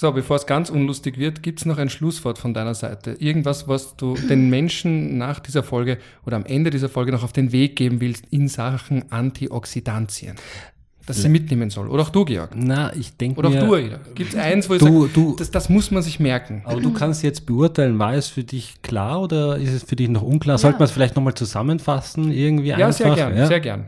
so, 0.00 0.12
bevor 0.12 0.36
es 0.36 0.46
ganz 0.46 0.70
unlustig 0.70 1.18
wird, 1.18 1.42
gibt 1.42 1.58
es 1.58 1.66
noch 1.66 1.76
ein 1.78 1.90
Schlusswort 1.90 2.38
von 2.38 2.54
deiner 2.54 2.74
Seite. 2.74 3.16
Irgendwas, 3.18 3.66
was 3.66 3.96
du 3.96 4.14
den 4.14 4.48
Menschen 4.48 5.18
nach 5.18 5.40
dieser 5.40 5.64
Folge 5.64 5.98
oder 6.24 6.36
am 6.36 6.44
Ende 6.46 6.70
dieser 6.70 6.88
Folge 6.88 7.10
noch 7.10 7.24
auf 7.24 7.32
den 7.32 7.50
Weg 7.50 7.74
geben 7.74 8.00
willst 8.00 8.24
in 8.30 8.46
Sachen 8.46 9.10
Antioxidantien. 9.10 10.36
Das 11.06 11.22
sie 11.22 11.28
mitnehmen 11.30 11.70
soll. 11.70 11.88
Oder 11.88 12.02
auch 12.02 12.10
du, 12.10 12.24
Georg. 12.26 12.50
Na, 12.54 12.94
ich 12.94 13.16
denke 13.16 13.38
Oder 13.40 13.48
auch 13.48 13.66
du, 13.66 13.74
Aida. 13.74 13.98
Gibt 14.14 14.34
es 14.34 14.38
eins, 14.38 14.68
wo 14.68 14.74
ich 14.74 14.80
Du- 14.80 15.00
sage, 15.06 15.10
du- 15.14 15.36
das, 15.36 15.50
das 15.50 15.68
muss 15.70 15.90
man 15.90 16.02
sich 16.02 16.20
merken. 16.20 16.62
aber 16.66 16.80
du 16.82 16.92
kannst 16.92 17.22
jetzt 17.22 17.46
beurteilen, 17.46 17.98
war 17.98 18.12
es 18.14 18.28
für 18.28 18.44
dich 18.44 18.82
klar 18.82 19.22
oder 19.22 19.56
ist 19.56 19.72
es 19.72 19.82
für 19.84 19.96
dich 19.96 20.08
noch 20.10 20.22
unklar? 20.22 20.58
Sollte 20.58 20.78
man 20.78 20.84
es 20.84 20.90
vielleicht 20.92 21.16
nochmal 21.16 21.34
zusammenfassen, 21.34 22.30
irgendwie 22.30 22.68
Ja, 22.68 22.76
einfach? 22.76 22.92
sehr 22.92 23.14
gern, 23.14 23.36
Ja? 23.36 23.46
sehr 23.46 23.60
gern. 23.60 23.86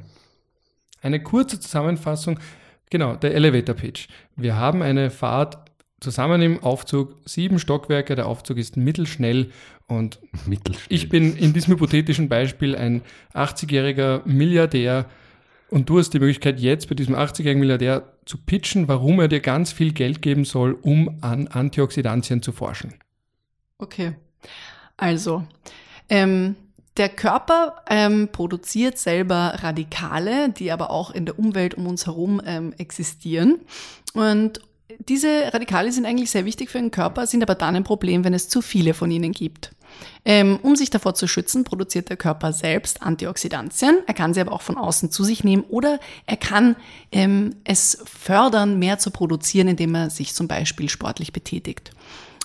Eine 1.02 1.22
kurze 1.22 1.60
Zusammenfassung. 1.60 2.38
Genau, 2.88 3.14
der 3.16 3.34
Elevator 3.34 3.74
Pitch. 3.76 4.08
Wir 4.36 4.56
haben 4.56 4.82
eine 4.82 5.10
Fahrt 5.10 5.58
zusammen 6.00 6.42
im 6.42 6.62
Aufzug, 6.62 7.16
sieben 7.24 7.58
Stockwerke, 7.58 8.16
der 8.16 8.26
Aufzug 8.26 8.56
ist 8.56 8.76
mittelschnell 8.76 9.50
und 9.86 10.18
Mittelschnell. 10.46 10.86
ich 10.88 11.08
bin 11.08 11.36
in 11.36 11.52
diesem 11.52 11.74
hypothetischen 11.74 12.28
Beispiel 12.28 12.74
ein 12.74 13.02
80-jähriger 13.34 14.22
Milliardär 14.24 15.06
und 15.68 15.88
du 15.88 15.98
hast 15.98 16.10
die 16.10 16.18
Möglichkeit 16.18 16.58
jetzt 16.58 16.88
bei 16.88 16.94
diesem 16.94 17.14
80-jährigen 17.14 17.60
Milliardär 17.60 18.12
zu 18.24 18.38
pitchen, 18.38 18.88
warum 18.88 19.20
er 19.20 19.28
dir 19.28 19.40
ganz 19.40 19.72
viel 19.72 19.92
Geld 19.92 20.22
geben 20.22 20.44
soll, 20.44 20.72
um 20.72 21.18
an 21.20 21.48
Antioxidantien 21.48 22.42
zu 22.42 22.52
forschen. 22.52 22.94
Okay. 23.78 24.14
Also, 24.96 25.44
ähm, 26.08 26.56
der 26.96 27.08
Körper 27.08 27.76
ähm, 27.88 28.28
produziert 28.32 28.98
selber 28.98 29.54
Radikale, 29.62 30.50
die 30.50 30.72
aber 30.72 30.90
auch 30.90 31.12
in 31.12 31.24
der 31.24 31.38
Umwelt 31.38 31.74
um 31.74 31.86
uns 31.86 32.06
herum 32.06 32.42
ähm, 32.44 32.74
existieren. 32.76 33.60
Und 34.12 34.60
diese 34.98 35.52
Radikale 35.52 35.92
sind 35.92 36.06
eigentlich 36.06 36.30
sehr 36.30 36.44
wichtig 36.44 36.70
für 36.70 36.78
den 36.78 36.90
Körper, 36.90 37.26
sind 37.26 37.42
aber 37.42 37.54
dann 37.54 37.76
ein 37.76 37.84
Problem, 37.84 38.24
wenn 38.24 38.34
es 38.34 38.48
zu 38.48 38.62
viele 38.62 38.94
von 38.94 39.10
ihnen 39.10 39.32
gibt. 39.32 39.72
Ähm, 40.24 40.58
um 40.62 40.76
sich 40.76 40.90
davor 40.90 41.14
zu 41.14 41.26
schützen, 41.26 41.64
produziert 41.64 42.10
der 42.10 42.16
Körper 42.16 42.52
selbst 42.52 43.02
Antioxidantien. 43.02 43.98
Er 44.06 44.14
kann 44.14 44.34
sie 44.34 44.40
aber 44.40 44.52
auch 44.52 44.62
von 44.62 44.76
außen 44.76 45.10
zu 45.10 45.24
sich 45.24 45.44
nehmen 45.44 45.64
oder 45.68 45.98
er 46.26 46.36
kann 46.36 46.76
ähm, 47.10 47.56
es 47.64 47.98
fördern, 48.04 48.78
mehr 48.78 48.98
zu 48.98 49.10
produzieren, 49.10 49.68
indem 49.68 49.94
er 49.94 50.10
sich 50.10 50.34
zum 50.34 50.46
Beispiel 50.46 50.88
sportlich 50.88 51.32
betätigt. 51.32 51.92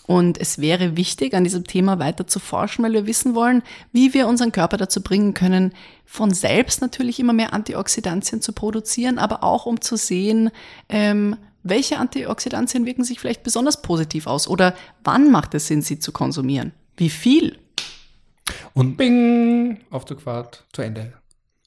Und 0.08 0.40
es 0.40 0.60
wäre 0.60 0.98
wichtig, 0.98 1.34
an 1.34 1.44
diesem 1.44 1.64
Thema 1.64 1.98
weiter 1.98 2.28
zu 2.28 2.40
forschen, 2.40 2.86
weil 2.86 2.94
wir 2.94 3.08
wissen 3.08 3.34
wollen, 3.34 3.64
wie 3.92 4.14
wir 4.14 4.28
unseren 4.28 4.52
Körper 4.52 4.78
dazu 4.78 5.02
bringen 5.02 5.34
können, 5.34 5.74
von 6.06 6.32
selbst 6.32 6.82
natürlich 6.82 7.20
immer 7.20 7.34
mehr 7.34 7.54
Antioxidantien 7.54 8.42
zu 8.42 8.54
produzieren, 8.54 9.18
aber 9.18 9.44
auch 9.44 9.66
um 9.66 9.82
zu 9.82 9.96
sehen, 9.96 10.52
ähm, 10.90 11.36
welche 11.66 11.98
Antioxidantien 11.98 12.86
wirken 12.86 13.04
sich 13.04 13.20
vielleicht 13.20 13.44
besonders 13.44 13.82
positiv 13.82 14.28
aus 14.28 14.48
oder 14.48 14.74
wann 15.04 15.32
macht 15.32 15.54
es 15.56 15.68
Sinn, 15.68 15.82
sie 15.82 16.00
zu 16.00 16.12
konsumieren? 16.14 16.72
Wie 16.96 17.10
viel? 17.10 17.58
Und 18.74 18.96
Bing! 18.98 19.80
Aufzugfahrt 19.90 20.66
zu 20.72 20.82
Ende. 20.84 21.14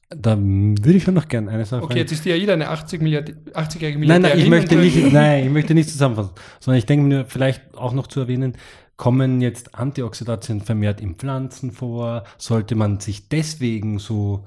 da 0.09 0.37
würde 0.39 0.93
ich 0.93 1.03
schon 1.03 1.13
noch 1.13 1.27
gerne 1.27 1.51
eine 1.51 1.65
Sache 1.65 1.81
Okay, 1.83 1.87
fragen. 1.87 1.99
jetzt 1.99 2.11
ist 2.13 2.25
die 2.25 2.31
AIDA 2.31 2.53
eine 2.53 2.69
80 2.69 3.01
Milliard 3.01 3.29
80-jährige 3.53 3.99
Nein, 4.07 4.21
nein, 4.23 4.39
ich 4.39 4.47
möchte 4.49 4.75
nicht, 4.75 4.97
nein, 5.13 5.45
ich 5.45 5.51
möchte 5.51 5.73
nicht 5.75 5.89
zusammenfassen, 5.89 6.31
sondern 6.59 6.79
ich 6.79 6.85
denke 6.85 7.05
mir 7.05 7.25
vielleicht 7.25 7.75
auch 7.75 7.93
noch 7.93 8.07
zu 8.07 8.21
erwähnen, 8.21 8.55
kommen 8.97 9.39
jetzt 9.41 9.75
Antioxidantien 9.75 10.61
vermehrt 10.61 10.99
in 11.01 11.15
Pflanzen 11.15 11.71
vor? 11.71 12.23
Sollte 12.37 12.75
man 12.75 12.99
sich 12.99 13.29
deswegen 13.29 13.99
so 13.99 14.45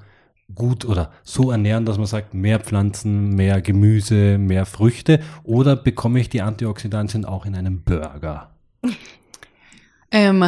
gut 0.53 0.85
oder 0.85 1.11
so 1.23 1.51
ernähren, 1.51 1.85
dass 1.85 1.97
man 1.97 2.05
sagt, 2.05 2.33
mehr 2.33 2.59
Pflanzen, 2.59 3.29
mehr 3.29 3.61
Gemüse, 3.61 4.37
mehr 4.37 4.65
Früchte? 4.65 5.19
Oder 5.43 5.75
bekomme 5.75 6.19
ich 6.19 6.29
die 6.29 6.41
Antioxidantien 6.41 7.25
auch 7.25 7.45
in 7.45 7.55
einem 7.55 7.81
Burger? 7.83 8.51
Ähm, 10.15 10.45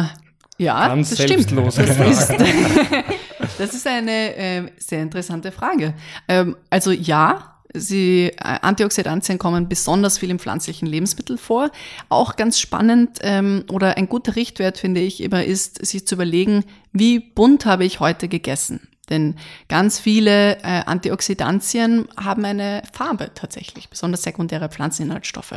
ja, 0.58 0.86
Ganz 0.86 1.10
das 1.10 1.22
stimmt. 1.24 1.50
Das 1.50 1.76
ist, 1.76 2.30
das 3.58 3.74
ist 3.74 3.86
eine 3.86 4.36
ähm, 4.36 4.70
sehr 4.78 5.02
interessante 5.02 5.50
Frage. 5.50 5.94
Ähm, 6.28 6.56
also 6.70 6.92
ja, 6.92 7.56
sie, 7.74 8.28
äh, 8.28 8.58
Antioxidantien 8.62 9.38
kommen 9.38 9.68
besonders 9.68 10.18
viel 10.18 10.30
in 10.30 10.38
pflanzlichen 10.38 10.86
Lebensmitteln 10.86 11.38
vor. 11.38 11.70
Auch 12.08 12.36
ganz 12.36 12.58
spannend 12.58 13.18
ähm, 13.22 13.64
oder 13.70 13.96
ein 13.96 14.08
guter 14.08 14.36
Richtwert, 14.36 14.78
finde 14.78 15.00
ich, 15.00 15.22
immer 15.22 15.44
ist, 15.44 15.84
sich 15.84 16.06
zu 16.06 16.14
überlegen, 16.14 16.64
wie 16.92 17.18
bunt 17.18 17.66
habe 17.66 17.84
ich 17.84 18.00
heute 18.00 18.28
gegessen. 18.28 18.88
Denn 19.08 19.36
ganz 19.68 19.98
viele 20.00 20.56
äh, 20.58 20.82
Antioxidantien 20.86 22.08
haben 22.16 22.44
eine 22.44 22.82
Farbe 22.92 23.30
tatsächlich, 23.34 23.88
besonders 23.88 24.22
sekundäre 24.22 24.68
Pflanzeninhaltsstoffe. 24.68 25.52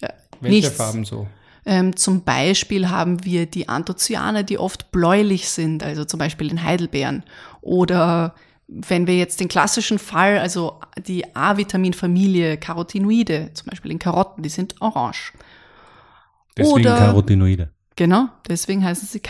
Äh, 0.00 0.08
Welche 0.40 0.56
nichts- 0.68 0.76
Farben 0.76 1.04
so? 1.04 1.26
ähm, 1.66 1.96
zum 1.96 2.22
Beispiel 2.22 2.88
haben 2.88 3.24
wir 3.24 3.46
die 3.46 3.68
Anthocyane, 3.68 4.44
die 4.44 4.58
oft 4.58 4.90
bläulich 4.92 5.48
sind, 5.50 5.82
also 5.82 6.04
zum 6.04 6.18
Beispiel 6.18 6.50
in 6.50 6.62
Heidelbeeren. 6.62 7.24
Oder 7.60 8.34
wenn 8.68 9.06
wir 9.06 9.16
jetzt 9.16 9.40
den 9.40 9.48
klassischen 9.48 9.98
Fall, 9.98 10.38
also 10.38 10.80
die 11.06 11.34
A-Vitamin-Familie, 11.34 12.58
Carotinoide, 12.58 13.50
zum 13.54 13.66
Beispiel 13.70 13.90
in 13.90 13.98
Karotten, 13.98 14.42
die 14.42 14.50
sind 14.50 14.80
orange. 14.80 15.32
Deswegen 16.56 16.74
Oder- 16.80 16.96
Carotinoide, 16.98 17.70
Genau, 17.96 18.28
deswegen 18.48 18.84
heißen 18.84 19.08
sie 19.08 19.14
weil 19.14 19.18
sie 19.18 19.18
in 19.18 19.22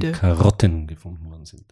Carotinoide. 0.00 0.12
Karotten 0.12 0.86
gefunden 0.88 1.30
worden 1.30 1.44
sind. 1.46 1.64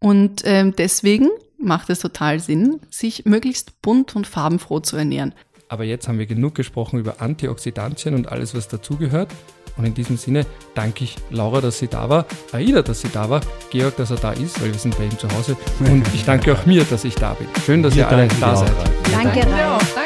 Und 0.00 0.42
ähm, 0.44 0.74
deswegen 0.76 1.28
macht 1.58 1.90
es 1.90 2.00
total 2.00 2.40
Sinn, 2.40 2.80
sich 2.90 3.26
möglichst 3.26 3.80
bunt 3.82 4.16
und 4.16 4.26
farbenfroh 4.26 4.80
zu 4.80 4.96
ernähren. 4.96 5.34
Aber 5.68 5.84
jetzt 5.84 6.08
haben 6.08 6.18
wir 6.18 6.26
genug 6.26 6.56
gesprochen 6.56 6.98
über 6.98 7.20
Antioxidantien 7.20 8.14
und 8.14 8.28
alles, 8.32 8.54
was 8.56 8.66
dazugehört. 8.66 9.30
Und 9.76 9.84
in 9.84 9.94
diesem 9.94 10.16
Sinne 10.16 10.44
danke 10.74 11.04
ich 11.04 11.16
Laura, 11.30 11.60
dass 11.60 11.78
sie 11.78 11.86
da 11.86 12.08
war, 12.08 12.26
Aida, 12.52 12.82
dass 12.82 13.02
sie 13.02 13.08
da 13.08 13.30
war, 13.30 13.40
Georg, 13.70 13.96
dass 13.96 14.10
er 14.10 14.16
da 14.16 14.32
ist, 14.32 14.60
weil 14.60 14.72
wir 14.72 14.78
sind 14.78 14.98
bei 14.98 15.04
ihm 15.04 15.16
zu 15.16 15.28
Hause. 15.30 15.56
Und 15.78 16.04
ich 16.12 16.24
danke 16.24 16.52
auch 16.52 16.66
mir, 16.66 16.84
dass 16.84 17.04
ich 17.04 17.14
da 17.14 17.34
bin. 17.34 17.46
Schön, 17.64 17.82
dass 17.82 17.94
Wir 17.94 18.02
ihr 18.02 18.08
alle 18.08 18.28
da 18.40 18.56
seid. 18.56 18.72
Danke, 19.12 19.40
danke. 19.40 19.99